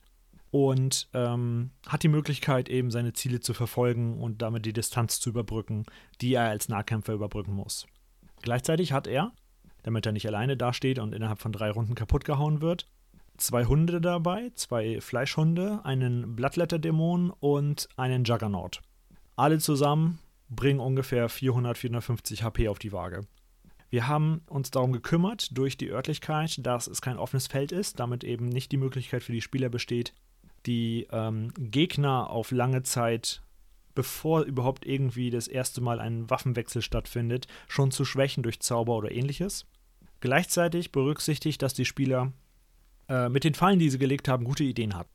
und 0.54 1.08
ähm, 1.14 1.72
hat 1.84 2.04
die 2.04 2.08
Möglichkeit, 2.08 2.68
eben 2.68 2.92
seine 2.92 3.12
Ziele 3.12 3.40
zu 3.40 3.54
verfolgen 3.54 4.20
und 4.20 4.40
damit 4.40 4.64
die 4.64 4.72
Distanz 4.72 5.18
zu 5.18 5.30
überbrücken, 5.30 5.84
die 6.20 6.32
er 6.32 6.48
als 6.48 6.68
Nahkämpfer 6.68 7.12
überbrücken 7.12 7.54
muss. 7.54 7.88
Gleichzeitig 8.40 8.92
hat 8.92 9.08
er, 9.08 9.32
damit 9.82 10.06
er 10.06 10.12
nicht 10.12 10.28
alleine 10.28 10.56
dasteht 10.56 11.00
und 11.00 11.12
innerhalb 11.12 11.40
von 11.40 11.50
drei 11.50 11.72
Runden 11.72 11.96
kaputt 11.96 12.24
gehauen 12.24 12.60
wird, 12.60 12.88
zwei 13.36 13.64
Hunde 13.64 14.00
dabei, 14.00 14.52
zwei 14.54 15.00
Fleischhunde, 15.00 15.80
einen 15.82 16.36
Blattletterdämon 16.36 17.32
und 17.32 17.88
einen 17.96 18.22
Juggernaut. 18.22 18.80
Alle 19.34 19.58
zusammen 19.58 20.20
bringen 20.48 20.78
ungefähr 20.78 21.28
400, 21.28 21.76
450 21.76 22.44
HP 22.44 22.68
auf 22.68 22.78
die 22.78 22.92
Waage. 22.92 23.26
Wir 23.90 24.06
haben 24.06 24.42
uns 24.46 24.70
darum 24.70 24.92
gekümmert, 24.92 25.48
durch 25.58 25.76
die 25.76 25.90
Örtlichkeit, 25.90 26.64
dass 26.64 26.86
es 26.86 27.02
kein 27.02 27.18
offenes 27.18 27.48
Feld 27.48 27.72
ist, 27.72 27.98
damit 27.98 28.22
eben 28.22 28.48
nicht 28.48 28.70
die 28.70 28.76
Möglichkeit 28.76 29.24
für 29.24 29.32
die 29.32 29.42
Spieler 29.42 29.68
besteht, 29.68 30.14
die 30.66 31.06
ähm, 31.10 31.52
Gegner 31.56 32.30
auf 32.30 32.50
lange 32.50 32.82
Zeit, 32.82 33.42
bevor 33.94 34.42
überhaupt 34.42 34.86
irgendwie 34.86 35.30
das 35.30 35.48
erste 35.48 35.80
Mal 35.80 36.00
ein 36.00 36.28
Waffenwechsel 36.30 36.82
stattfindet, 36.82 37.46
schon 37.68 37.90
zu 37.90 38.04
schwächen 38.04 38.42
durch 38.42 38.60
Zauber 38.60 38.96
oder 38.96 39.12
ähnliches. 39.12 39.66
Gleichzeitig 40.20 40.90
berücksichtigt, 40.92 41.62
dass 41.62 41.74
die 41.74 41.84
Spieler 41.84 42.32
äh, 43.08 43.28
mit 43.28 43.44
den 43.44 43.54
Fallen, 43.54 43.78
die 43.78 43.90
sie 43.90 43.98
gelegt 43.98 44.28
haben, 44.28 44.44
gute 44.44 44.64
Ideen 44.64 44.96
hatten. 44.96 45.10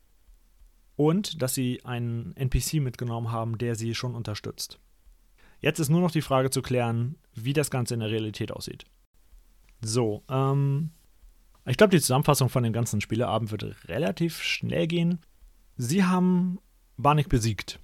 Und 0.96 1.42
dass 1.42 1.54
sie 1.54 1.84
einen 1.84 2.36
NPC 2.36 2.74
mitgenommen 2.74 3.32
haben, 3.32 3.58
der 3.58 3.74
sie 3.74 3.94
schon 3.94 4.14
unterstützt. 4.14 4.78
Jetzt 5.60 5.78
ist 5.78 5.88
nur 5.88 6.00
noch 6.00 6.10
die 6.10 6.22
Frage 6.22 6.50
zu 6.50 6.62
klären, 6.62 7.16
wie 7.34 7.52
das 7.52 7.70
Ganze 7.70 7.94
in 7.94 8.00
der 8.00 8.10
Realität 8.10 8.52
aussieht. 8.52 8.84
So, 9.82 10.22
ähm, 10.28 10.90
ich 11.66 11.76
glaube, 11.76 11.90
die 11.90 12.00
Zusammenfassung 12.00 12.48
von 12.48 12.62
dem 12.62 12.72
ganzen 12.72 13.00
Spieleabend 13.00 13.50
wird 13.50 13.88
relativ 13.88 14.42
schnell 14.42 14.86
gehen. 14.86 15.20
Sie 15.76 16.04
haben 16.04 16.58
Barnik 16.96 17.28
besiegt. 17.28 17.80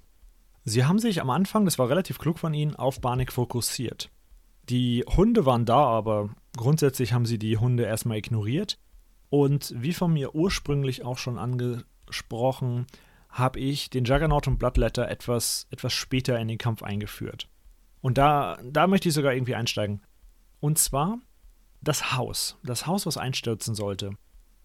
Sie 0.64 0.85
haben 0.85 0.99
sich 0.99 1.20
am 1.20 1.31
Anfang, 1.31 1.64
das 1.64 1.79
war 1.79 1.88
relativ 1.88 2.18
klug 2.18 2.38
von 2.38 2.53
ihnen, 2.53 2.75
auf 2.75 3.01
Barnik 3.01 3.33
fokussiert. 3.33 4.11
Die 4.68 5.05
Hunde 5.07 5.46
waren 5.46 5.64
da, 5.64 5.79
aber 5.79 6.31
grundsätzlich 6.57 7.12
haben 7.12 7.27
sie 7.27 7.38
die 7.38 7.57
Hunde 7.57 7.85
erstmal 7.85 8.18
ignoriert. 8.18 8.79
Und 9.31 9.72
wie 9.77 9.92
von 9.92 10.12
mir 10.12 10.35
ursprünglich 10.35 11.05
auch 11.05 11.18
schon 11.18 11.38
angesprochen, 11.38 12.87
habe 13.31 13.61
ich 13.61 13.90
den 13.90 14.05
Juggernaut 14.05 14.49
und 14.49 14.59
Bloodletter 14.59 15.09
etwas, 15.09 15.66
etwas 15.70 15.92
später 15.92 16.38
in 16.40 16.49
den 16.49 16.59
Kampf 16.59 16.83
eingeführt. 16.83 17.49
Und 18.01 18.18
da, 18.18 18.59
da 18.64 18.87
möchte 18.87 19.09
ich 19.09 19.14
sogar 19.14 19.35
irgendwie 19.35 19.55
einsteigen. 19.55 20.03
Und 20.61 20.79
zwar 20.79 21.18
das 21.81 22.16
Haus. 22.16 22.59
Das 22.64 22.87
Haus, 22.87 23.07
was 23.07 23.18
einstürzen 23.18 23.75
sollte. 23.75 24.12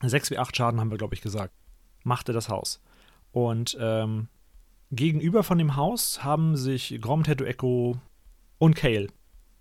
6 0.01 0.31
wie 0.31 0.38
8 0.38 0.55
Schaden 0.55 0.79
haben 0.79 0.89
wir, 0.89 0.97
glaube 0.97 1.13
ich, 1.13 1.21
gesagt. 1.21 1.53
Machte 2.03 2.34
das 2.34 2.49
Haus. 2.49 2.81
Und 3.32 3.78
ähm, 3.80 4.28
gegenüber 4.91 5.44
von 5.44 5.58
dem 5.58 5.76
Haus 5.76 6.24
haben 6.24 6.58
sich 6.58 7.00
Grom, 7.02 7.24
Tattoo 7.24 7.46
Echo 7.46 7.98
und 8.58 8.76
Kale 8.76 9.08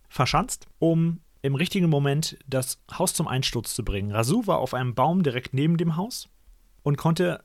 verschanzt, 0.09 0.67
um 0.79 1.21
im 1.43 1.55
richtigen 1.55 1.89
Moment 1.89 2.39
das 2.47 2.83
Haus 2.93 3.15
zum 3.15 3.29
Einsturz 3.29 3.75
zu 3.75 3.85
bringen. 3.85 4.11
Rasu 4.11 4.47
war 4.47 4.59
auf 4.59 4.75
einem 4.75 4.95
Baum 4.95 5.23
direkt 5.23 5.55
neben 5.55 5.77
dem 5.77 5.97
Haus 5.97 6.29
und 6.83 6.99
konnte, 6.99 7.43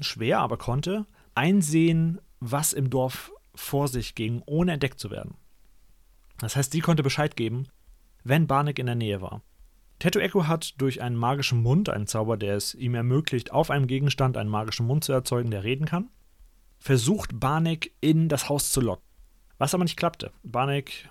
schwer, 0.00 0.40
aber 0.40 0.58
konnte, 0.58 1.06
einsehen, 1.34 2.20
was 2.40 2.72
im 2.72 2.90
Dorf 2.90 3.32
vor 3.54 3.88
sich 3.88 4.14
ging, 4.14 4.42
ohne 4.46 4.72
entdeckt 4.72 5.00
zu 5.00 5.10
werden. 5.10 5.34
Das 6.40 6.56
heißt, 6.56 6.72
sie 6.72 6.80
konnte 6.80 7.02
Bescheid 7.02 7.36
geben, 7.36 7.66
wenn 8.22 8.46
Barnek 8.46 8.78
in 8.78 8.86
der 8.86 8.94
Nähe 8.94 9.20
war. 9.20 9.42
Tattoo 9.98 10.20
Echo 10.20 10.46
hat 10.46 10.80
durch 10.80 11.02
einen 11.02 11.16
magischen 11.16 11.62
Mund, 11.62 11.88
einen 11.88 12.06
Zauber, 12.06 12.36
der 12.36 12.54
es 12.54 12.74
ihm 12.74 12.94
ermöglicht, 12.94 13.50
auf 13.50 13.70
einem 13.70 13.88
Gegenstand 13.88 14.36
einen 14.36 14.50
magischen 14.50 14.86
Mund 14.86 15.02
zu 15.02 15.12
erzeugen, 15.12 15.50
der 15.50 15.64
reden 15.64 15.86
kann, 15.86 16.08
versucht 16.78 17.40
Barnek 17.40 17.92
in 18.00 18.28
das 18.28 18.48
Haus 18.48 18.70
zu 18.70 18.80
locken. 18.80 19.04
Was 19.58 19.74
aber 19.74 19.82
nicht 19.82 19.96
klappte. 19.96 20.30
Barnek 20.44 21.10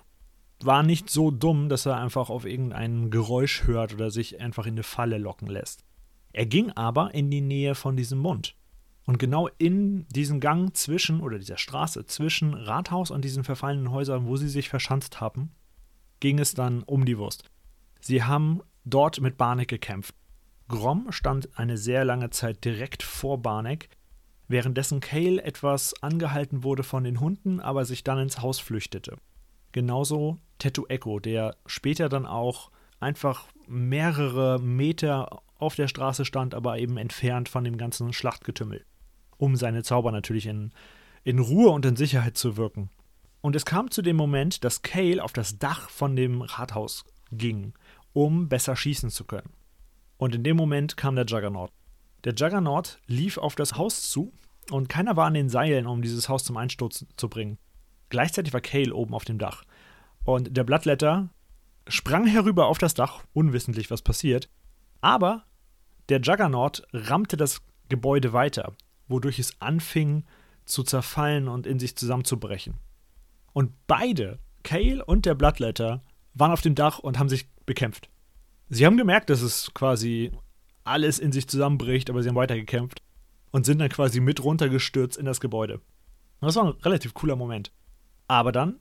war 0.60 0.82
nicht 0.82 1.10
so 1.10 1.30
dumm, 1.30 1.68
dass 1.68 1.84
er 1.84 1.98
einfach 1.98 2.30
auf 2.30 2.46
irgendein 2.46 3.10
Geräusch 3.10 3.66
hört 3.66 3.92
oder 3.92 4.10
sich 4.10 4.40
einfach 4.40 4.64
in 4.64 4.72
eine 4.72 4.82
Falle 4.82 5.18
locken 5.18 5.48
lässt. 5.48 5.84
Er 6.32 6.46
ging 6.46 6.70
aber 6.72 7.14
in 7.14 7.30
die 7.30 7.42
Nähe 7.42 7.74
von 7.74 7.96
diesem 7.96 8.18
Mund. 8.18 8.56
Und 9.04 9.18
genau 9.18 9.48
in 9.58 10.06
diesem 10.08 10.40
Gang 10.40 10.76
zwischen, 10.76 11.20
oder 11.20 11.38
dieser 11.38 11.56
Straße 11.56 12.06
zwischen 12.06 12.54
Rathaus 12.54 13.10
und 13.10 13.24
diesen 13.24 13.44
verfallenen 13.44 13.90
Häusern, 13.90 14.26
wo 14.26 14.36
sie 14.36 14.48
sich 14.48 14.68
verschanzt 14.68 15.20
haben, 15.20 15.52
ging 16.20 16.38
es 16.38 16.54
dann 16.54 16.82
um 16.82 17.04
die 17.04 17.18
Wurst. 17.18 17.44
Sie 18.00 18.22
haben 18.22 18.60
dort 18.90 19.20
mit 19.20 19.36
Barnek 19.36 19.68
gekämpft. 19.68 20.14
Grom 20.68 21.10
stand 21.10 21.58
eine 21.58 21.78
sehr 21.78 22.04
lange 22.04 22.30
Zeit 22.30 22.64
direkt 22.64 23.02
vor 23.02 23.38
Barnek, 23.42 23.88
währenddessen 24.48 25.00
Kale 25.00 25.42
etwas 25.42 26.02
angehalten 26.02 26.62
wurde 26.62 26.82
von 26.82 27.04
den 27.04 27.20
Hunden, 27.20 27.60
aber 27.60 27.84
sich 27.84 28.04
dann 28.04 28.18
ins 28.18 28.40
Haus 28.40 28.58
flüchtete. 28.58 29.16
Genauso 29.72 30.38
Tattoo 30.58 30.86
Echo, 30.86 31.20
der 31.20 31.56
später 31.66 32.08
dann 32.08 32.26
auch 32.26 32.70
einfach 33.00 33.46
mehrere 33.66 34.58
Meter 34.58 35.42
auf 35.58 35.74
der 35.74 35.88
Straße 35.88 36.24
stand, 36.24 36.54
aber 36.54 36.78
eben 36.78 36.96
entfernt 36.96 37.48
von 37.48 37.64
dem 37.64 37.76
ganzen 37.76 38.12
Schlachtgetümmel 38.12 38.84
um 39.38 39.56
seine 39.56 39.82
Zauber 39.82 40.12
natürlich 40.12 40.46
in, 40.46 40.72
in 41.24 41.38
Ruhe 41.38 41.70
und 41.70 41.86
in 41.86 41.96
Sicherheit 41.96 42.36
zu 42.36 42.56
wirken. 42.56 42.90
Und 43.40 43.56
es 43.56 43.64
kam 43.64 43.90
zu 43.90 44.02
dem 44.02 44.16
Moment, 44.16 44.64
dass 44.64 44.82
Kale 44.82 45.22
auf 45.22 45.32
das 45.32 45.58
Dach 45.58 45.88
von 45.88 46.16
dem 46.16 46.42
Rathaus 46.42 47.04
ging, 47.30 47.72
um 48.18 48.48
besser 48.48 48.74
schießen 48.74 49.10
zu 49.10 49.24
können. 49.24 49.52
Und 50.16 50.34
in 50.34 50.42
dem 50.42 50.56
Moment 50.56 50.96
kam 50.96 51.14
der 51.14 51.24
Juggernaut. 51.24 51.70
Der 52.24 52.34
Juggernaut 52.34 52.98
lief 53.06 53.38
auf 53.38 53.54
das 53.54 53.76
Haus 53.76 54.10
zu 54.10 54.32
und 54.72 54.88
keiner 54.88 55.16
war 55.16 55.26
an 55.26 55.34
den 55.34 55.48
Seilen, 55.48 55.86
um 55.86 56.02
dieses 56.02 56.28
Haus 56.28 56.42
zum 56.42 56.56
Einsturz 56.56 57.06
zu 57.16 57.28
bringen. 57.28 57.58
Gleichzeitig 58.08 58.52
war 58.52 58.60
Kale 58.60 58.92
oben 58.92 59.14
auf 59.14 59.24
dem 59.24 59.38
Dach. 59.38 59.62
Und 60.24 60.56
der 60.56 60.64
Blattletter 60.64 61.28
sprang 61.86 62.26
herüber 62.26 62.66
auf 62.66 62.78
das 62.78 62.94
Dach, 62.94 63.22
unwissentlich, 63.34 63.88
was 63.88 64.02
passiert. 64.02 64.50
Aber 65.00 65.44
der 66.08 66.20
Juggernaut 66.20 66.82
rammte 66.92 67.36
das 67.36 67.60
Gebäude 67.88 68.32
weiter, 68.32 68.72
wodurch 69.06 69.38
es 69.38 69.60
anfing 69.60 70.24
zu 70.64 70.82
zerfallen 70.82 71.46
und 71.46 71.68
in 71.68 71.78
sich 71.78 71.96
zusammenzubrechen. 71.96 72.78
Und 73.52 73.70
beide, 73.86 74.40
Kale 74.64 75.04
und 75.04 75.24
der 75.24 75.36
Bloodletter, 75.36 76.02
waren 76.34 76.50
auf 76.50 76.62
dem 76.62 76.74
Dach 76.74 76.98
und 76.98 77.20
haben 77.20 77.28
sich 77.28 77.46
bekämpft. 77.68 78.10
Sie 78.68 78.84
haben 78.84 78.96
gemerkt, 78.96 79.30
dass 79.30 79.40
es 79.42 79.72
quasi 79.72 80.32
alles 80.82 81.20
in 81.20 81.30
sich 81.30 81.46
zusammenbricht, 81.48 82.10
aber 82.10 82.22
sie 82.22 82.28
haben 82.28 82.36
weitergekämpft 82.36 83.00
und 83.52 83.64
sind 83.64 83.78
dann 83.78 83.88
quasi 83.88 84.20
mit 84.20 84.42
runtergestürzt 84.42 85.16
in 85.16 85.24
das 85.24 85.40
Gebäude. 85.40 85.80
Das 86.40 86.56
war 86.56 86.64
ein 86.64 86.80
relativ 86.82 87.14
cooler 87.14 87.36
Moment. 87.36 87.72
Aber 88.26 88.52
dann 88.52 88.80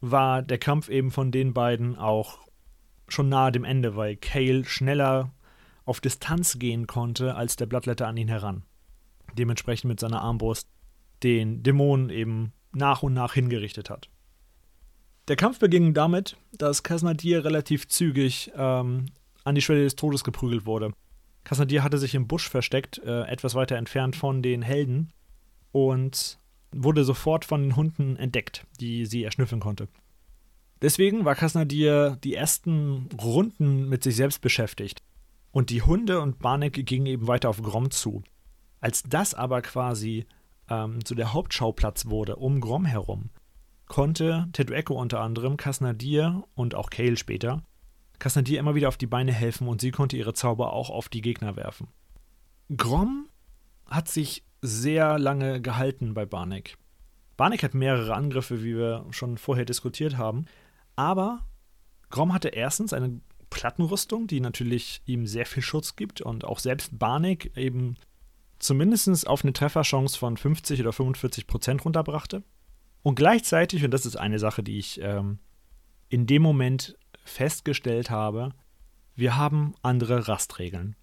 war 0.00 0.42
der 0.42 0.58
Kampf 0.58 0.88
eben 0.88 1.10
von 1.10 1.30
den 1.30 1.52
beiden 1.52 1.96
auch 1.96 2.38
schon 3.08 3.28
nahe 3.28 3.52
dem 3.52 3.64
Ende, 3.64 3.96
weil 3.96 4.16
Kale 4.16 4.64
schneller 4.64 5.32
auf 5.84 6.00
Distanz 6.00 6.58
gehen 6.58 6.86
konnte 6.86 7.34
als 7.34 7.56
der 7.56 7.66
Blattletter 7.66 8.08
an 8.08 8.16
ihn 8.16 8.28
heran. 8.28 8.64
Dementsprechend 9.34 9.88
mit 9.88 10.00
seiner 10.00 10.22
Armbrust 10.22 10.68
den 11.22 11.62
Dämonen 11.62 12.10
eben 12.10 12.52
nach 12.72 13.02
und 13.02 13.14
nach 13.14 13.34
hingerichtet 13.34 13.90
hat. 13.90 14.08
Der 15.28 15.36
Kampf 15.36 15.60
beging 15.60 15.94
damit, 15.94 16.36
dass 16.52 16.82
Kasnadir 16.82 17.44
relativ 17.44 17.86
zügig 17.86 18.50
ähm, 18.56 19.06
an 19.44 19.54
die 19.54 19.60
Schwelle 19.60 19.84
des 19.84 19.94
Todes 19.94 20.24
geprügelt 20.24 20.66
wurde. 20.66 20.92
Kasnadir 21.44 21.82
hatte 21.84 21.98
sich 21.98 22.14
im 22.14 22.26
Busch 22.26 22.48
versteckt, 22.48 22.98
äh, 22.98 23.22
etwas 23.22 23.54
weiter 23.54 23.76
entfernt 23.76 24.16
von 24.16 24.42
den 24.42 24.62
Helden, 24.62 25.12
und 25.70 26.38
wurde 26.72 27.04
sofort 27.04 27.44
von 27.44 27.62
den 27.62 27.76
Hunden 27.76 28.16
entdeckt, 28.16 28.66
die 28.80 29.06
sie 29.06 29.24
erschnüffeln 29.24 29.60
konnte. 29.60 29.88
Deswegen 30.80 31.24
war 31.24 31.34
Kasnadir 31.34 32.18
die 32.22 32.34
ersten 32.34 33.08
Runden 33.20 33.88
mit 33.88 34.02
sich 34.02 34.16
selbst 34.16 34.40
beschäftigt. 34.40 35.02
Und 35.52 35.70
die 35.70 35.82
Hunde 35.82 36.20
und 36.20 36.38
Barnek 36.38 36.84
gingen 36.86 37.06
eben 37.06 37.28
weiter 37.28 37.50
auf 37.50 37.62
Grom 37.62 37.90
zu. 37.90 38.22
Als 38.80 39.02
das 39.02 39.34
aber 39.34 39.62
quasi 39.62 40.26
ähm, 40.68 41.04
zu 41.04 41.14
der 41.14 41.32
Hauptschauplatz 41.32 42.06
wurde, 42.06 42.36
um 42.36 42.60
Grom 42.60 42.84
herum, 42.84 43.30
konnte 43.92 44.48
Tedueko 44.54 44.94
unter 44.94 45.20
anderem 45.20 45.58
Kasnadir 45.58 46.44
und 46.54 46.74
auch 46.74 46.88
Kale 46.88 47.18
später 47.18 47.62
Kasnadir 48.18 48.58
immer 48.58 48.74
wieder 48.74 48.88
auf 48.88 48.96
die 48.96 49.06
Beine 49.06 49.32
helfen 49.32 49.68
und 49.68 49.82
sie 49.82 49.90
konnte 49.90 50.16
ihre 50.16 50.32
Zauber 50.32 50.72
auch 50.72 50.88
auf 50.88 51.10
die 51.10 51.20
Gegner 51.20 51.56
werfen. 51.56 51.88
Grom 52.74 53.28
hat 53.84 54.08
sich 54.08 54.44
sehr 54.62 55.18
lange 55.18 55.60
gehalten 55.60 56.14
bei 56.14 56.24
Barnek. 56.24 56.78
Barnek 57.36 57.62
hat 57.62 57.74
mehrere 57.74 58.14
Angriffe, 58.14 58.62
wie 58.62 58.76
wir 58.78 59.04
schon 59.10 59.36
vorher 59.36 59.66
diskutiert 59.66 60.16
haben, 60.16 60.46
aber 60.96 61.40
Grom 62.08 62.32
hatte 62.32 62.48
erstens 62.48 62.94
eine 62.94 63.20
Plattenrüstung, 63.50 64.26
die 64.26 64.40
natürlich 64.40 65.02
ihm 65.04 65.26
sehr 65.26 65.44
viel 65.44 65.62
Schutz 65.62 65.96
gibt 65.96 66.22
und 66.22 66.46
auch 66.46 66.60
selbst 66.60 66.98
Barnek 66.98 67.54
eben 67.58 67.96
zumindest 68.58 69.26
auf 69.26 69.42
eine 69.42 69.52
Trefferchance 69.52 70.16
von 70.16 70.38
50 70.38 70.80
oder 70.80 70.94
45 70.94 71.46
Prozent 71.46 71.84
runterbrachte. 71.84 72.42
Und 73.02 73.16
gleichzeitig, 73.16 73.84
und 73.84 73.90
das 73.90 74.06
ist 74.06 74.16
eine 74.16 74.38
Sache, 74.38 74.62
die 74.62 74.78
ich 74.78 75.00
ähm, 75.02 75.38
in 76.08 76.26
dem 76.26 76.42
Moment 76.42 76.96
festgestellt 77.24 78.10
habe, 78.10 78.50
wir 79.14 79.36
haben 79.36 79.74
andere 79.82 80.28
Rastregeln. 80.28 80.96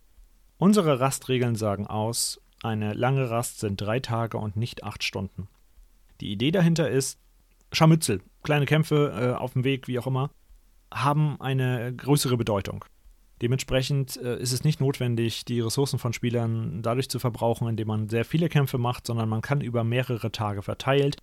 Unsere 0.58 1.00
Rastregeln 1.00 1.56
sagen 1.56 1.88
aus, 1.88 2.42
eine 2.64 2.94
lange 2.94 3.30
Rast 3.30 3.60
sind 3.60 3.80
drei 3.80 4.00
Tage 4.00 4.38
und 4.38 4.58
nicht 4.58 4.84
acht 4.84 5.04
Stunden. 5.04 5.48
Die 6.20 6.32
Idee 6.32 6.52
dahinter 6.52 6.90
ist, 6.90 7.20
Scharmützel, 7.72 8.22
kleine 8.44 8.66
Kämpfe 8.66 9.36
äh, 9.36 9.38
auf 9.38 9.54
dem 9.54 9.64
Weg, 9.64 9.88
wie 9.88 10.00
auch 10.00 10.08
immer, 10.08 10.32
haben 10.92 11.40
eine 11.40 11.94
größere 11.96 12.36
Bedeutung. 12.36 12.84
Dementsprechend 13.42 14.18
äh, 14.18 14.38
ist 14.40 14.52
es 14.52 14.64
nicht 14.64 14.82
notwendig, 14.82 15.46
die 15.46 15.62
Ressourcen 15.62 16.00
von 16.00 16.12
Spielern 16.12 16.82
dadurch 16.82 17.10
zu 17.10 17.20
verbrauchen, 17.20 17.70
indem 17.70 17.88
man 17.88 18.10
sehr 18.10 18.26
viele 18.26 18.50
Kämpfe 18.50 18.78
macht, 18.78 19.06
sondern 19.06 19.30
man 19.30 19.42
kann 19.42 19.62
über 19.62 19.84
mehrere 19.84 20.32
Tage 20.32 20.62
verteilt 20.62 21.18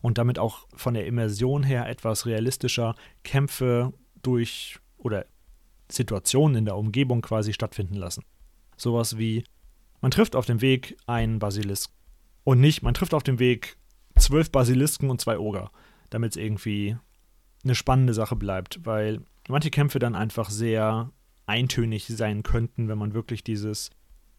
und 0.00 0.18
damit 0.18 0.38
auch 0.38 0.66
von 0.74 0.94
der 0.94 1.06
Immersion 1.06 1.62
her 1.62 1.88
etwas 1.88 2.26
realistischer 2.26 2.94
Kämpfe 3.22 3.92
durch 4.22 4.78
oder 4.98 5.26
Situationen 5.90 6.58
in 6.58 6.64
der 6.64 6.76
Umgebung 6.76 7.22
quasi 7.22 7.52
stattfinden 7.52 7.94
lassen. 7.94 8.24
Sowas 8.76 9.18
wie, 9.18 9.44
man 10.00 10.10
trifft 10.10 10.36
auf 10.36 10.46
dem 10.46 10.60
Weg 10.60 10.96
einen 11.06 11.38
Basilisk 11.38 11.90
und 12.44 12.60
nicht, 12.60 12.82
man 12.82 12.94
trifft 12.94 13.14
auf 13.14 13.22
dem 13.22 13.38
Weg 13.38 13.76
zwölf 14.16 14.50
Basilisken 14.50 15.10
und 15.10 15.20
zwei 15.20 15.38
Oger, 15.38 15.70
damit 16.10 16.32
es 16.32 16.36
irgendwie 16.36 16.96
eine 17.64 17.74
spannende 17.74 18.14
Sache 18.14 18.36
bleibt, 18.36 18.84
weil 18.84 19.20
manche 19.48 19.70
Kämpfe 19.70 19.98
dann 19.98 20.14
einfach 20.14 20.50
sehr 20.50 21.10
eintönig 21.46 22.06
sein 22.06 22.42
könnten, 22.42 22.88
wenn 22.88 22.98
man 22.98 23.12
wirklich 23.12 23.44
dieses 23.44 23.90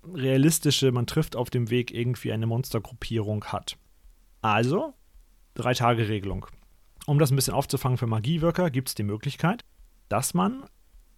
realistische, 0.03 0.91
man 0.91 1.05
trifft 1.05 1.35
auf 1.35 1.49
dem 1.49 1.69
Weg 1.69 1.93
irgendwie 1.93 2.31
eine 2.31 2.47
Monstergruppierung 2.47 3.45
hat. 3.45 3.77
Also, 4.41 4.93
drei 5.53 5.73
Tage 5.73 6.07
Regelung. 6.07 6.45
Um 7.05 7.19
das 7.19 7.31
ein 7.31 7.35
bisschen 7.35 7.53
aufzufangen 7.53 7.97
für 7.97 8.07
Magiewirker, 8.07 8.69
gibt 8.69 8.89
es 8.89 8.95
die 8.95 9.03
Möglichkeit, 9.03 9.63
dass 10.09 10.33
man 10.33 10.63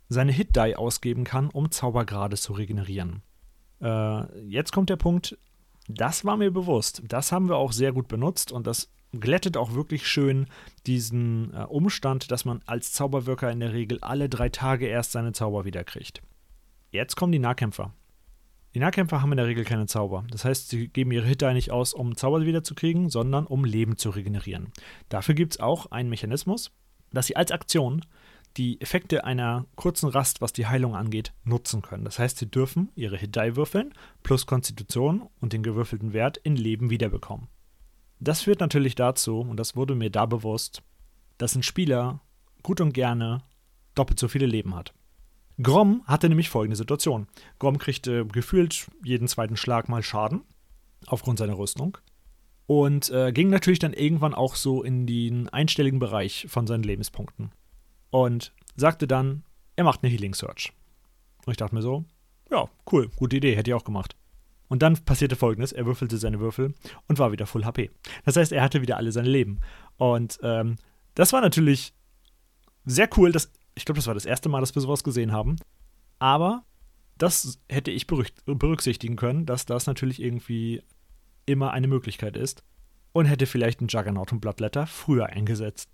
seine 0.09 0.31
Hit-Die 0.31 0.75
ausgeben 0.75 1.23
kann, 1.23 1.49
um 1.49 1.71
Zaubergrade 1.71 2.37
zu 2.37 2.53
regenerieren. 2.53 3.21
Äh, 3.81 4.39
jetzt 4.47 4.71
kommt 4.71 4.89
der 4.89 4.95
Punkt, 4.95 5.37
das 5.87 6.23
war 6.23 6.37
mir 6.37 6.51
bewusst. 6.51 7.01
Das 7.07 7.31
haben 7.31 7.49
wir 7.49 7.57
auch 7.57 7.71
sehr 7.71 7.91
gut 7.91 8.07
benutzt 8.07 8.51
und 8.51 8.67
das 8.67 8.89
glättet 9.11 9.57
auch 9.57 9.73
wirklich 9.73 10.07
schön 10.07 10.47
diesen 10.87 11.53
äh, 11.53 11.63
Umstand, 11.63 12.31
dass 12.31 12.45
man 12.45 12.61
als 12.65 12.93
Zauberwirker 12.93 13.51
in 13.51 13.59
der 13.59 13.73
Regel 13.73 13.99
alle 14.01 14.29
drei 14.29 14.49
Tage 14.49 14.87
erst 14.87 15.11
seine 15.11 15.33
Zauber 15.33 15.65
wiederkriegt. 15.65 16.21
Jetzt 16.91 17.15
kommen 17.15 17.31
die 17.31 17.39
Nahkämpfer. 17.39 17.93
Die 18.73 18.79
Nahkämpfer 18.79 19.21
haben 19.21 19.31
in 19.31 19.37
der 19.37 19.45
Regel 19.45 19.65
keine 19.65 19.85
Zauber. 19.85 20.23
Das 20.31 20.45
heißt, 20.45 20.69
sie 20.69 20.87
geben 20.87 21.11
ihre 21.11 21.27
Hitter 21.27 21.53
nicht 21.53 21.71
aus, 21.71 21.93
um 21.93 22.17
Zauber 22.17 22.45
wiederzukriegen, 22.45 23.09
sondern 23.09 23.45
um 23.45 23.65
Leben 23.65 23.97
zu 23.97 24.09
regenerieren. 24.09 24.71
Dafür 25.09 25.35
gibt 25.35 25.53
es 25.53 25.59
auch 25.59 25.91
einen 25.91 26.09
Mechanismus, 26.09 26.71
dass 27.11 27.27
sie 27.27 27.35
als 27.35 27.51
Aktion 27.51 28.03
die 28.57 28.79
Effekte 28.81 29.25
einer 29.25 29.65
kurzen 29.75 30.09
Rast, 30.09 30.41
was 30.41 30.53
die 30.53 30.67
Heilung 30.67 30.95
angeht, 30.95 31.33
nutzen 31.43 31.81
können. 31.81 32.05
Das 32.05 32.19
heißt, 32.19 32.37
sie 32.37 32.49
dürfen 32.49 32.91
ihre 32.95 33.17
Hit 33.17 33.35
Die 33.35 33.55
würfeln 33.55 33.93
plus 34.21 34.45
Konstitution 34.45 35.27
und 35.39 35.53
den 35.53 35.63
gewürfelten 35.63 36.13
Wert 36.13 36.37
in 36.37 36.55
Leben 36.55 36.89
wiederbekommen. 36.89 37.47
Das 38.19 38.41
führt 38.41 38.59
natürlich 38.59 38.95
dazu, 38.95 39.39
und 39.39 39.57
das 39.57 39.75
wurde 39.75 39.95
mir 39.95 40.09
da 40.09 40.25
bewusst, 40.25 40.81
dass 41.37 41.55
ein 41.55 41.63
Spieler 41.63 42.21
gut 42.61 42.79
und 42.79 42.93
gerne 42.93 43.43
doppelt 43.95 44.19
so 44.19 44.27
viele 44.27 44.45
Leben 44.45 44.75
hat. 44.75 44.93
Grom 45.61 46.01
hatte 46.05 46.29
nämlich 46.29 46.49
folgende 46.49 46.75
Situation. 46.75 47.27
Grom 47.59 47.77
kriegte 47.77 48.25
gefühlt 48.25 48.87
jeden 49.03 49.27
zweiten 49.27 49.57
Schlag 49.57 49.89
mal 49.89 50.03
Schaden 50.03 50.41
aufgrund 51.05 51.39
seiner 51.39 51.57
Rüstung 51.57 51.97
und 52.65 53.09
äh, 53.09 53.31
ging 53.31 53.49
natürlich 53.49 53.79
dann 53.79 53.93
irgendwann 53.93 54.33
auch 54.33 54.55
so 54.55 54.83
in 54.83 55.05
den 55.05 55.49
einstelligen 55.49 55.99
Bereich 55.99 56.47
von 56.49 56.65
seinen 56.65 56.83
Lebenspunkten 56.83 57.51
und 58.09 58.53
sagte 58.75 59.07
dann, 59.07 59.43
er 59.75 59.83
macht 59.83 60.03
eine 60.03 60.11
Healing 60.11 60.33
Search. 60.33 60.71
Und 61.45 61.51
ich 61.51 61.57
dachte 61.57 61.75
mir 61.75 61.81
so, 61.81 62.05
ja, 62.49 62.69
cool, 62.91 63.09
gute 63.15 63.37
Idee, 63.37 63.55
hätte 63.55 63.71
ich 63.71 63.75
auch 63.75 63.83
gemacht. 63.83 64.15
Und 64.69 64.81
dann 64.81 64.97
passierte 65.05 65.35
folgendes: 65.35 65.71
Er 65.71 65.85
würfelte 65.85 66.17
seine 66.17 66.39
Würfel 66.39 66.73
und 67.07 67.19
war 67.19 67.31
wieder 67.31 67.45
Full 67.45 67.65
HP. 67.65 67.91
Das 68.25 68.37
heißt, 68.37 68.51
er 68.51 68.63
hatte 68.63 68.81
wieder 68.81 68.97
alle 68.97 69.11
sein 69.11 69.25
Leben. 69.25 69.59
Und 69.97 70.39
ähm, 70.41 70.77
das 71.15 71.33
war 71.33 71.41
natürlich 71.41 71.93
sehr 72.85 73.09
cool. 73.17 73.31
Das, 73.31 73.51
ich 73.75 73.85
glaube, 73.85 73.97
das 73.97 74.07
war 74.07 74.13
das 74.13 74.25
erste 74.25 74.49
Mal, 74.49 74.59
dass 74.59 74.75
wir 74.75 74.81
sowas 74.81 75.03
gesehen 75.03 75.31
haben. 75.31 75.55
Aber 76.19 76.63
das 77.17 77.59
hätte 77.69 77.91
ich 77.91 78.07
berücksichtigen 78.07 79.15
können, 79.15 79.45
dass 79.45 79.65
das 79.65 79.87
natürlich 79.87 80.21
irgendwie 80.21 80.81
immer 81.45 81.71
eine 81.71 81.87
Möglichkeit 81.87 82.37
ist. 82.37 82.63
Und 83.11 83.25
hätte 83.25 83.45
vielleicht 83.45 83.79
einen 83.79 83.89
Juggernaut 83.89 84.31
und 84.31 84.39
Bloodletter 84.39 84.87
früher 84.87 85.27
eingesetzt. 85.27 85.89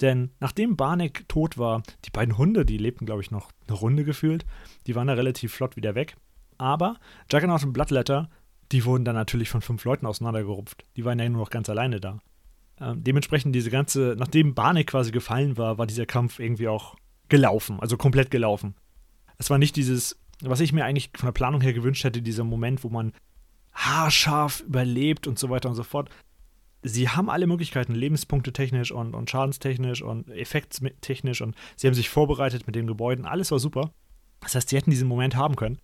Denn 0.00 0.32
nachdem 0.40 0.76
Barnek 0.76 1.28
tot 1.28 1.58
war, 1.58 1.82
die 2.04 2.10
beiden 2.10 2.36
Hunde, 2.36 2.66
die 2.66 2.76
lebten, 2.76 3.06
glaube 3.06 3.22
ich, 3.22 3.30
noch 3.30 3.50
eine 3.68 3.76
Runde 3.76 4.04
gefühlt, 4.04 4.44
die 4.86 4.94
waren 4.94 5.06
da 5.06 5.14
relativ 5.14 5.54
flott 5.54 5.76
wieder 5.76 5.94
weg. 5.94 6.16
Aber 6.58 6.98
Juggernaut 7.30 7.64
und 7.64 7.72
Bloodletter, 7.72 8.28
die 8.72 8.84
wurden 8.84 9.04
dann 9.04 9.14
natürlich 9.14 9.48
von 9.48 9.62
fünf 9.62 9.84
Leuten 9.84 10.06
auseinandergerupft. 10.06 10.84
Die 10.96 11.04
waren 11.04 11.18
ja 11.18 11.28
nur 11.28 11.42
noch 11.42 11.50
ganz 11.50 11.70
alleine 11.70 12.00
da. 12.00 12.18
Ähm, 12.80 13.02
dementsprechend 13.04 13.54
diese 13.54 13.70
ganze, 13.70 14.16
nachdem 14.18 14.54
Barney 14.54 14.84
quasi 14.84 15.12
gefallen 15.12 15.56
war, 15.56 15.78
war 15.78 15.86
dieser 15.86 16.06
Kampf 16.06 16.40
irgendwie 16.40 16.68
auch 16.68 16.96
gelaufen, 17.28 17.80
also 17.80 17.96
komplett 17.96 18.30
gelaufen. 18.30 18.74
Es 19.38 19.50
war 19.50 19.58
nicht 19.58 19.76
dieses, 19.76 20.18
was 20.40 20.60
ich 20.60 20.72
mir 20.72 20.84
eigentlich 20.84 21.10
von 21.14 21.26
der 21.26 21.32
Planung 21.32 21.60
her 21.60 21.72
gewünscht 21.72 22.04
hätte, 22.04 22.22
dieser 22.22 22.44
Moment, 22.44 22.84
wo 22.84 22.88
man 22.88 23.12
haarscharf 23.72 24.60
überlebt 24.60 25.26
und 25.26 25.38
so 25.38 25.50
weiter 25.50 25.68
und 25.68 25.74
so 25.74 25.82
fort. 25.82 26.08
Sie 26.82 27.08
haben 27.08 27.28
alle 27.28 27.46
Möglichkeiten, 27.46 27.94
Lebenspunkte 27.94 28.52
technisch 28.52 28.92
und, 28.92 29.14
und 29.14 29.28
schadenstechnisch 29.28 30.02
und 30.02 30.30
effektstechnisch 30.30 31.42
und 31.42 31.56
sie 31.76 31.86
haben 31.86 31.94
sich 31.94 32.08
vorbereitet 32.08 32.66
mit 32.66 32.76
den 32.76 32.86
Gebäuden, 32.86 33.26
alles 33.26 33.50
war 33.50 33.58
super. 33.58 33.90
Das 34.40 34.54
heißt, 34.54 34.68
sie 34.68 34.76
hätten 34.76 34.90
diesen 34.90 35.08
Moment 35.08 35.34
haben 35.36 35.56
können. 35.56 35.78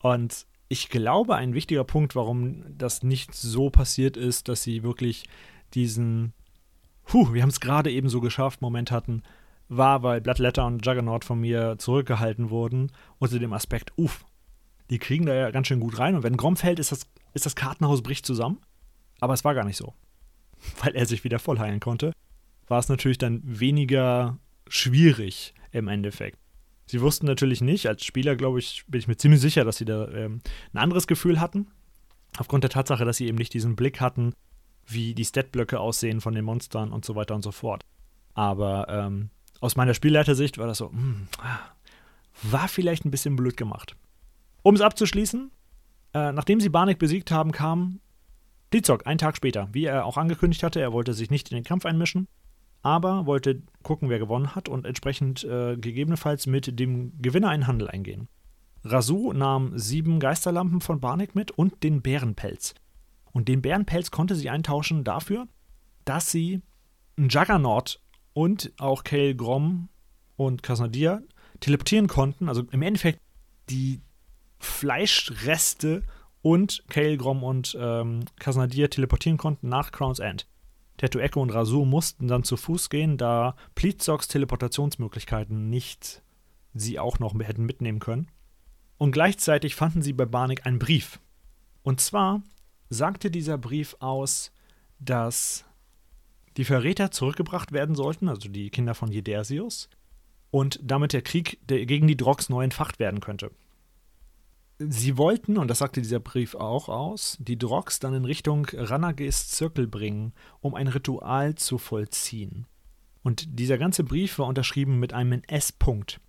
Und 0.00 0.46
ich 0.68 0.88
glaube, 0.88 1.36
ein 1.36 1.54
wichtiger 1.54 1.84
Punkt, 1.84 2.14
warum 2.16 2.64
das 2.76 3.02
nicht 3.02 3.34
so 3.34 3.70
passiert 3.70 4.16
ist, 4.16 4.48
dass 4.48 4.62
sie 4.62 4.82
wirklich 4.82 5.24
diesen, 5.74 6.32
huh, 7.12 7.32
wir 7.32 7.42
haben 7.42 7.50
es 7.50 7.60
gerade 7.60 7.90
eben 7.90 8.08
so 8.08 8.20
geschafft, 8.20 8.60
Moment 8.62 8.90
hatten, 8.90 9.22
war, 9.76 10.02
weil 10.02 10.20
Bloodletter 10.20 10.66
und 10.66 10.84
Juggernaut 10.84 11.24
von 11.24 11.40
mir 11.40 11.76
zurückgehalten 11.78 12.50
wurden, 12.50 12.92
unter 13.18 13.38
dem 13.38 13.52
Aspekt, 13.52 13.92
uff, 13.96 14.24
die 14.90 14.98
kriegen 14.98 15.26
da 15.26 15.34
ja 15.34 15.50
ganz 15.50 15.68
schön 15.68 15.80
gut 15.80 15.98
rein 15.98 16.14
und 16.14 16.22
wenn 16.22 16.36
Grom 16.36 16.56
fällt, 16.56 16.78
ist 16.78 16.92
das, 16.92 17.06
ist 17.34 17.46
das 17.46 17.56
Kartenhaus 17.56 18.02
bricht 18.02 18.26
zusammen. 18.26 18.60
Aber 19.20 19.34
es 19.34 19.44
war 19.44 19.54
gar 19.54 19.64
nicht 19.64 19.76
so. 19.76 19.94
Weil 20.82 20.94
er 20.94 21.06
sich 21.06 21.24
wieder 21.24 21.38
voll 21.38 21.58
heilen 21.58 21.80
konnte, 21.80 22.12
war 22.68 22.78
es 22.78 22.88
natürlich 22.88 23.18
dann 23.18 23.40
weniger 23.44 24.38
schwierig 24.68 25.54
im 25.70 25.88
Endeffekt. 25.88 26.38
Sie 26.86 27.00
wussten 27.00 27.26
natürlich 27.26 27.60
nicht, 27.60 27.86
als 27.86 28.04
Spieler, 28.04 28.36
glaube 28.36 28.58
ich, 28.58 28.84
bin 28.86 28.98
ich 28.98 29.08
mir 29.08 29.16
ziemlich 29.16 29.40
sicher, 29.40 29.64
dass 29.64 29.76
sie 29.76 29.84
da 29.84 30.08
ähm, 30.08 30.42
ein 30.72 30.78
anderes 30.78 31.06
Gefühl 31.06 31.40
hatten. 31.40 31.68
Aufgrund 32.36 32.64
der 32.64 32.70
Tatsache, 32.70 33.04
dass 33.04 33.16
sie 33.16 33.26
eben 33.28 33.38
nicht 33.38 33.54
diesen 33.54 33.76
Blick 33.76 34.00
hatten, 34.00 34.34
wie 34.86 35.14
die 35.14 35.24
Statblöcke 35.24 35.80
aussehen 35.80 36.20
von 36.20 36.34
den 36.34 36.44
Monstern 36.44 36.92
und 36.92 37.04
so 37.04 37.14
weiter 37.14 37.34
und 37.34 37.42
so 37.42 37.52
fort. 37.52 37.84
Aber 38.34 38.88
ähm, 38.88 39.30
aus 39.62 39.76
meiner 39.76 39.94
Spielleitersicht 39.94 40.58
war 40.58 40.66
das 40.66 40.78
so, 40.78 40.90
mh, 40.90 40.98
hm, 40.98 41.28
war 42.42 42.68
vielleicht 42.68 43.04
ein 43.04 43.10
bisschen 43.10 43.36
blöd 43.36 43.56
gemacht. 43.56 43.96
Um 44.62 44.74
es 44.74 44.80
abzuschließen, 44.80 45.50
äh, 46.14 46.32
nachdem 46.32 46.60
sie 46.60 46.68
Barnick 46.68 46.98
besiegt 46.98 47.30
haben, 47.30 47.52
kam 47.52 48.00
Blitzok 48.70 49.06
einen 49.06 49.18
Tag 49.18 49.36
später, 49.36 49.68
wie 49.72 49.84
er 49.84 50.04
auch 50.04 50.16
angekündigt 50.16 50.62
hatte. 50.62 50.80
Er 50.80 50.92
wollte 50.92 51.14
sich 51.14 51.30
nicht 51.30 51.50
in 51.50 51.56
den 51.56 51.64
Kampf 51.64 51.86
einmischen 51.86 52.28
aber 52.82 53.26
wollte 53.26 53.62
gucken, 53.82 54.08
wer 54.08 54.18
gewonnen 54.18 54.54
hat 54.54 54.68
und 54.68 54.84
entsprechend 54.84 55.44
äh, 55.44 55.76
gegebenenfalls 55.76 56.46
mit 56.46 56.78
dem 56.78 57.20
Gewinner 57.22 57.48
einen 57.48 57.66
Handel 57.66 57.88
eingehen. 57.88 58.28
Rasu 58.84 59.32
nahm 59.32 59.78
sieben 59.78 60.18
Geisterlampen 60.18 60.80
von 60.80 61.00
Barnick 61.00 61.36
mit 61.36 61.52
und 61.52 61.84
den 61.84 62.02
Bärenpelz. 62.02 62.74
Und 63.32 63.48
den 63.48 63.62
Bärenpelz 63.62 64.10
konnte 64.10 64.34
sie 64.34 64.50
eintauschen 64.50 65.04
dafür, 65.04 65.46
dass 66.04 66.30
sie 66.30 66.60
einen 67.16 67.28
Juggernaut 67.28 68.00
und 68.34 68.72
auch 68.78 69.04
Kale 69.04 69.34
Grom 69.34 69.88
und 70.36 70.62
Kasnadir 70.62 71.22
teleportieren 71.60 72.08
konnten. 72.08 72.48
Also 72.48 72.64
im 72.70 72.82
Endeffekt 72.82 73.20
die 73.70 74.00
Fleischreste 74.58 76.02
und 76.40 76.84
Kale 76.88 77.16
Grom 77.16 77.42
und 77.42 77.76
ähm, 77.78 78.24
Kasnadir 78.38 78.90
teleportieren 78.90 79.38
konnten 79.38 79.68
nach 79.68 79.92
Crown's 79.92 80.18
End. 80.18 80.46
Tattoo 80.96 81.18
Echo 81.18 81.40
und 81.40 81.50
Rasur 81.50 81.86
mussten 81.86 82.28
dann 82.28 82.44
zu 82.44 82.56
Fuß 82.56 82.90
gehen, 82.90 83.16
da 83.16 83.56
Pleatsogs 83.74 84.28
Teleportationsmöglichkeiten 84.28 85.68
nicht 85.68 86.22
sie 86.74 86.98
auch 86.98 87.18
noch 87.18 87.34
hätten 87.40 87.64
mitnehmen 87.64 87.98
können. 87.98 88.28
Und 88.98 89.12
gleichzeitig 89.12 89.74
fanden 89.74 90.02
sie 90.02 90.12
bei 90.12 90.26
Barnick 90.26 90.66
einen 90.66 90.78
Brief. 90.78 91.18
Und 91.82 92.00
zwar 92.00 92.42
sagte 92.88 93.30
dieser 93.30 93.58
Brief 93.58 93.96
aus, 93.98 94.52
dass 95.00 95.64
die 96.56 96.64
Verräter 96.64 97.10
zurückgebracht 97.10 97.72
werden 97.72 97.94
sollten, 97.94 98.28
also 98.28 98.48
die 98.48 98.70
Kinder 98.70 98.94
von 98.94 99.10
Jedersius, 99.10 99.88
und 100.50 100.78
damit 100.82 101.12
der 101.12 101.22
Krieg 101.22 101.60
gegen 101.66 102.06
die 102.06 102.16
Drogs 102.16 102.48
neu 102.48 102.62
entfacht 102.62 102.98
werden 102.98 103.20
könnte 103.20 103.50
sie 104.88 105.16
wollten, 105.16 105.58
und 105.58 105.68
das 105.68 105.78
sagte 105.78 106.00
dieser 106.00 106.20
Brief 106.20 106.54
auch 106.54 106.88
aus, 106.88 107.36
die 107.40 107.58
Drogs 107.58 107.98
dann 107.98 108.14
in 108.14 108.24
Richtung 108.24 108.66
Ranages 108.72 109.48
Zirkel 109.48 109.86
bringen, 109.86 110.32
um 110.60 110.74
ein 110.74 110.88
Ritual 110.88 111.54
zu 111.54 111.78
vollziehen. 111.78 112.66
Und 113.22 113.58
dieser 113.58 113.78
ganze 113.78 114.04
Brief 114.04 114.38
war 114.38 114.46
unterschrieben 114.46 114.98
mit 114.98 115.12
einem 115.12 115.42
S-Punkt. 115.46 116.20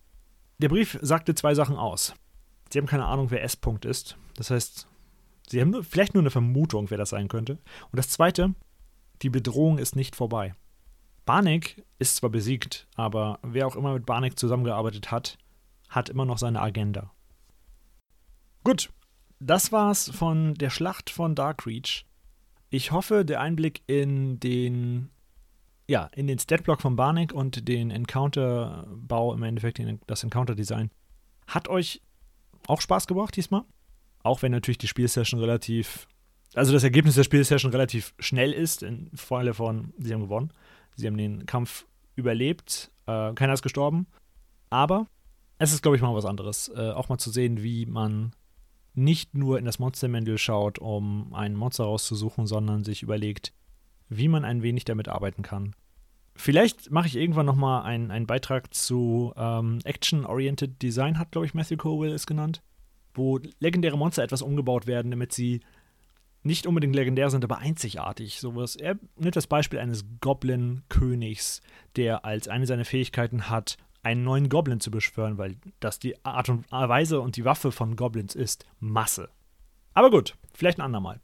Der 0.59 0.69
Brief 0.69 0.99
sagte 1.01 1.33
zwei 1.33 1.55
Sachen 1.55 1.75
aus. 1.75 2.13
Sie 2.71 2.79
haben 2.79 2.85
keine 2.85 3.05
Ahnung, 3.05 3.31
wer 3.31 3.43
S-Punkt 3.43 3.85
ist. 3.85 4.17
Das 4.35 4.51
heißt, 4.51 4.87
sie 5.47 5.61
haben 5.61 5.71
nur, 5.71 5.83
vielleicht 5.83 6.13
nur 6.13 6.21
eine 6.21 6.31
Vermutung, 6.31 6.89
wer 6.89 6.97
das 6.97 7.09
sein 7.09 7.27
könnte. 7.27 7.53
Und 7.91 7.97
das 7.97 8.09
zweite, 8.09 8.53
die 9.23 9.29
Bedrohung 9.29 9.77
ist 9.77 9.95
nicht 9.95 10.15
vorbei. 10.15 10.53
Barnick 11.25 11.83
ist 11.99 12.17
zwar 12.17 12.29
besiegt, 12.29 12.87
aber 12.95 13.39
wer 13.41 13.65
auch 13.65 13.75
immer 13.75 13.93
mit 13.93 14.05
Barnick 14.05 14.37
zusammengearbeitet 14.37 15.11
hat, 15.11 15.37
hat 15.89 16.09
immer 16.09 16.25
noch 16.25 16.37
seine 16.37 16.61
Agenda. 16.61 17.11
Gut, 18.63 18.91
das 19.39 19.71
war's 19.71 20.09
von 20.09 20.53
der 20.55 20.69
Schlacht 20.69 21.09
von 21.09 21.35
Darkreach. 21.35 22.05
Ich 22.69 22.91
hoffe, 22.91 23.23
der 23.23 23.41
Einblick 23.41 23.81
in 23.87 24.39
den 24.39 25.09
ja, 25.87 26.09
in 26.15 26.27
den 26.27 26.39
Statblock 26.39 26.81
von 26.81 26.95
Barnick 26.95 27.33
und 27.33 27.67
den 27.67 27.91
Encounter-Bau, 27.91 29.33
im 29.33 29.43
Endeffekt 29.43 29.81
das 30.07 30.23
Encounter-Design, 30.23 30.91
hat 31.47 31.67
euch 31.67 32.01
auch 32.67 32.81
Spaß 32.81 33.07
gebracht 33.07 33.35
diesmal. 33.35 33.63
Auch 34.23 34.41
wenn 34.41 34.53
natürlich 34.53 34.77
die 34.77 34.87
Spielsession 34.87 35.41
relativ, 35.41 36.07
also 36.55 36.73
das 36.73 36.83
Ergebnis 36.83 37.15
der 37.15 37.23
Spielsession 37.23 37.71
relativ 37.71 38.13
schnell 38.19 38.51
ist, 38.51 38.83
in 38.83 39.09
Falle 39.15 39.53
von, 39.53 39.93
sie 39.97 40.13
haben 40.13 40.21
gewonnen. 40.21 40.51
Sie 40.95 41.07
haben 41.07 41.17
den 41.17 41.45
Kampf 41.45 41.85
überlebt, 42.15 42.91
äh, 43.07 43.33
keiner 43.33 43.53
ist 43.53 43.63
gestorben. 43.63 44.07
Aber 44.69 45.07
es 45.57 45.73
ist, 45.73 45.81
glaube 45.81 45.95
ich, 45.95 46.01
mal 46.03 46.13
was 46.13 46.25
anderes. 46.25 46.71
Äh, 46.75 46.91
auch 46.91 47.09
mal 47.09 47.17
zu 47.17 47.31
sehen, 47.31 47.63
wie 47.63 47.85
man 47.85 48.33
nicht 48.93 49.33
nur 49.33 49.57
in 49.57 49.65
das 49.65 49.79
Monster-Manual 49.79 50.37
schaut, 50.37 50.79
um 50.79 51.33
ein 51.33 51.55
Monster 51.55 51.85
rauszusuchen, 51.85 52.45
sondern 52.45 52.83
sich 52.83 53.01
überlegt, 53.01 53.53
wie 54.09 54.27
man 54.27 54.45
ein 54.45 54.61
wenig 54.61 54.85
damit 54.85 55.07
arbeiten 55.07 55.41
kann. 55.41 55.75
Vielleicht 56.35 56.91
mache 56.91 57.07
ich 57.07 57.15
irgendwann 57.15 57.45
nochmal 57.45 57.83
einen, 57.83 58.11
einen 58.11 58.27
Beitrag 58.27 58.73
zu 58.73 59.33
ähm, 59.35 59.79
Action-Oriented 59.83 60.81
Design, 60.81 61.19
hat, 61.19 61.31
glaube 61.31 61.45
ich, 61.45 61.53
Matthew 61.53 61.77
Cowell 61.77 62.11
es 62.11 62.25
genannt, 62.25 62.61
wo 63.13 63.39
legendäre 63.59 63.97
Monster 63.97 64.23
etwas 64.23 64.41
umgebaut 64.41 64.87
werden, 64.87 65.11
damit 65.11 65.33
sie 65.33 65.61
nicht 66.43 66.67
unbedingt 66.67 66.95
legendär 66.95 67.29
sind, 67.29 67.43
aber 67.43 67.57
einzigartig. 67.57 68.39
Sowas. 68.39 68.75
Er 68.75 68.97
nimmt 69.17 69.35
das 69.35 69.47
Beispiel 69.47 69.79
eines 69.79 70.05
Goblin-Königs, 70.21 71.61
der 71.95 72.25
als 72.25 72.47
eine 72.47 72.67
seiner 72.67 72.85
Fähigkeiten 72.85 73.49
hat, 73.49 73.77
einen 74.03 74.23
neuen 74.23 74.49
Goblin 74.49 74.79
zu 74.79 74.91
beschwören, 74.91 75.37
weil 75.37 75.55
das 75.79 75.99
die 75.99 76.23
Art 76.25 76.49
und 76.49 76.69
Weise 76.71 77.21
und 77.21 77.37
die 77.37 77.45
Waffe 77.45 77.71
von 77.71 77.95
Goblins 77.95 78.35
ist. 78.35 78.65
Masse. 78.79 79.29
Aber 79.93 80.11
gut, 80.11 80.35
vielleicht 80.53 80.79
ein 80.79 80.85
andermal. 80.85 81.21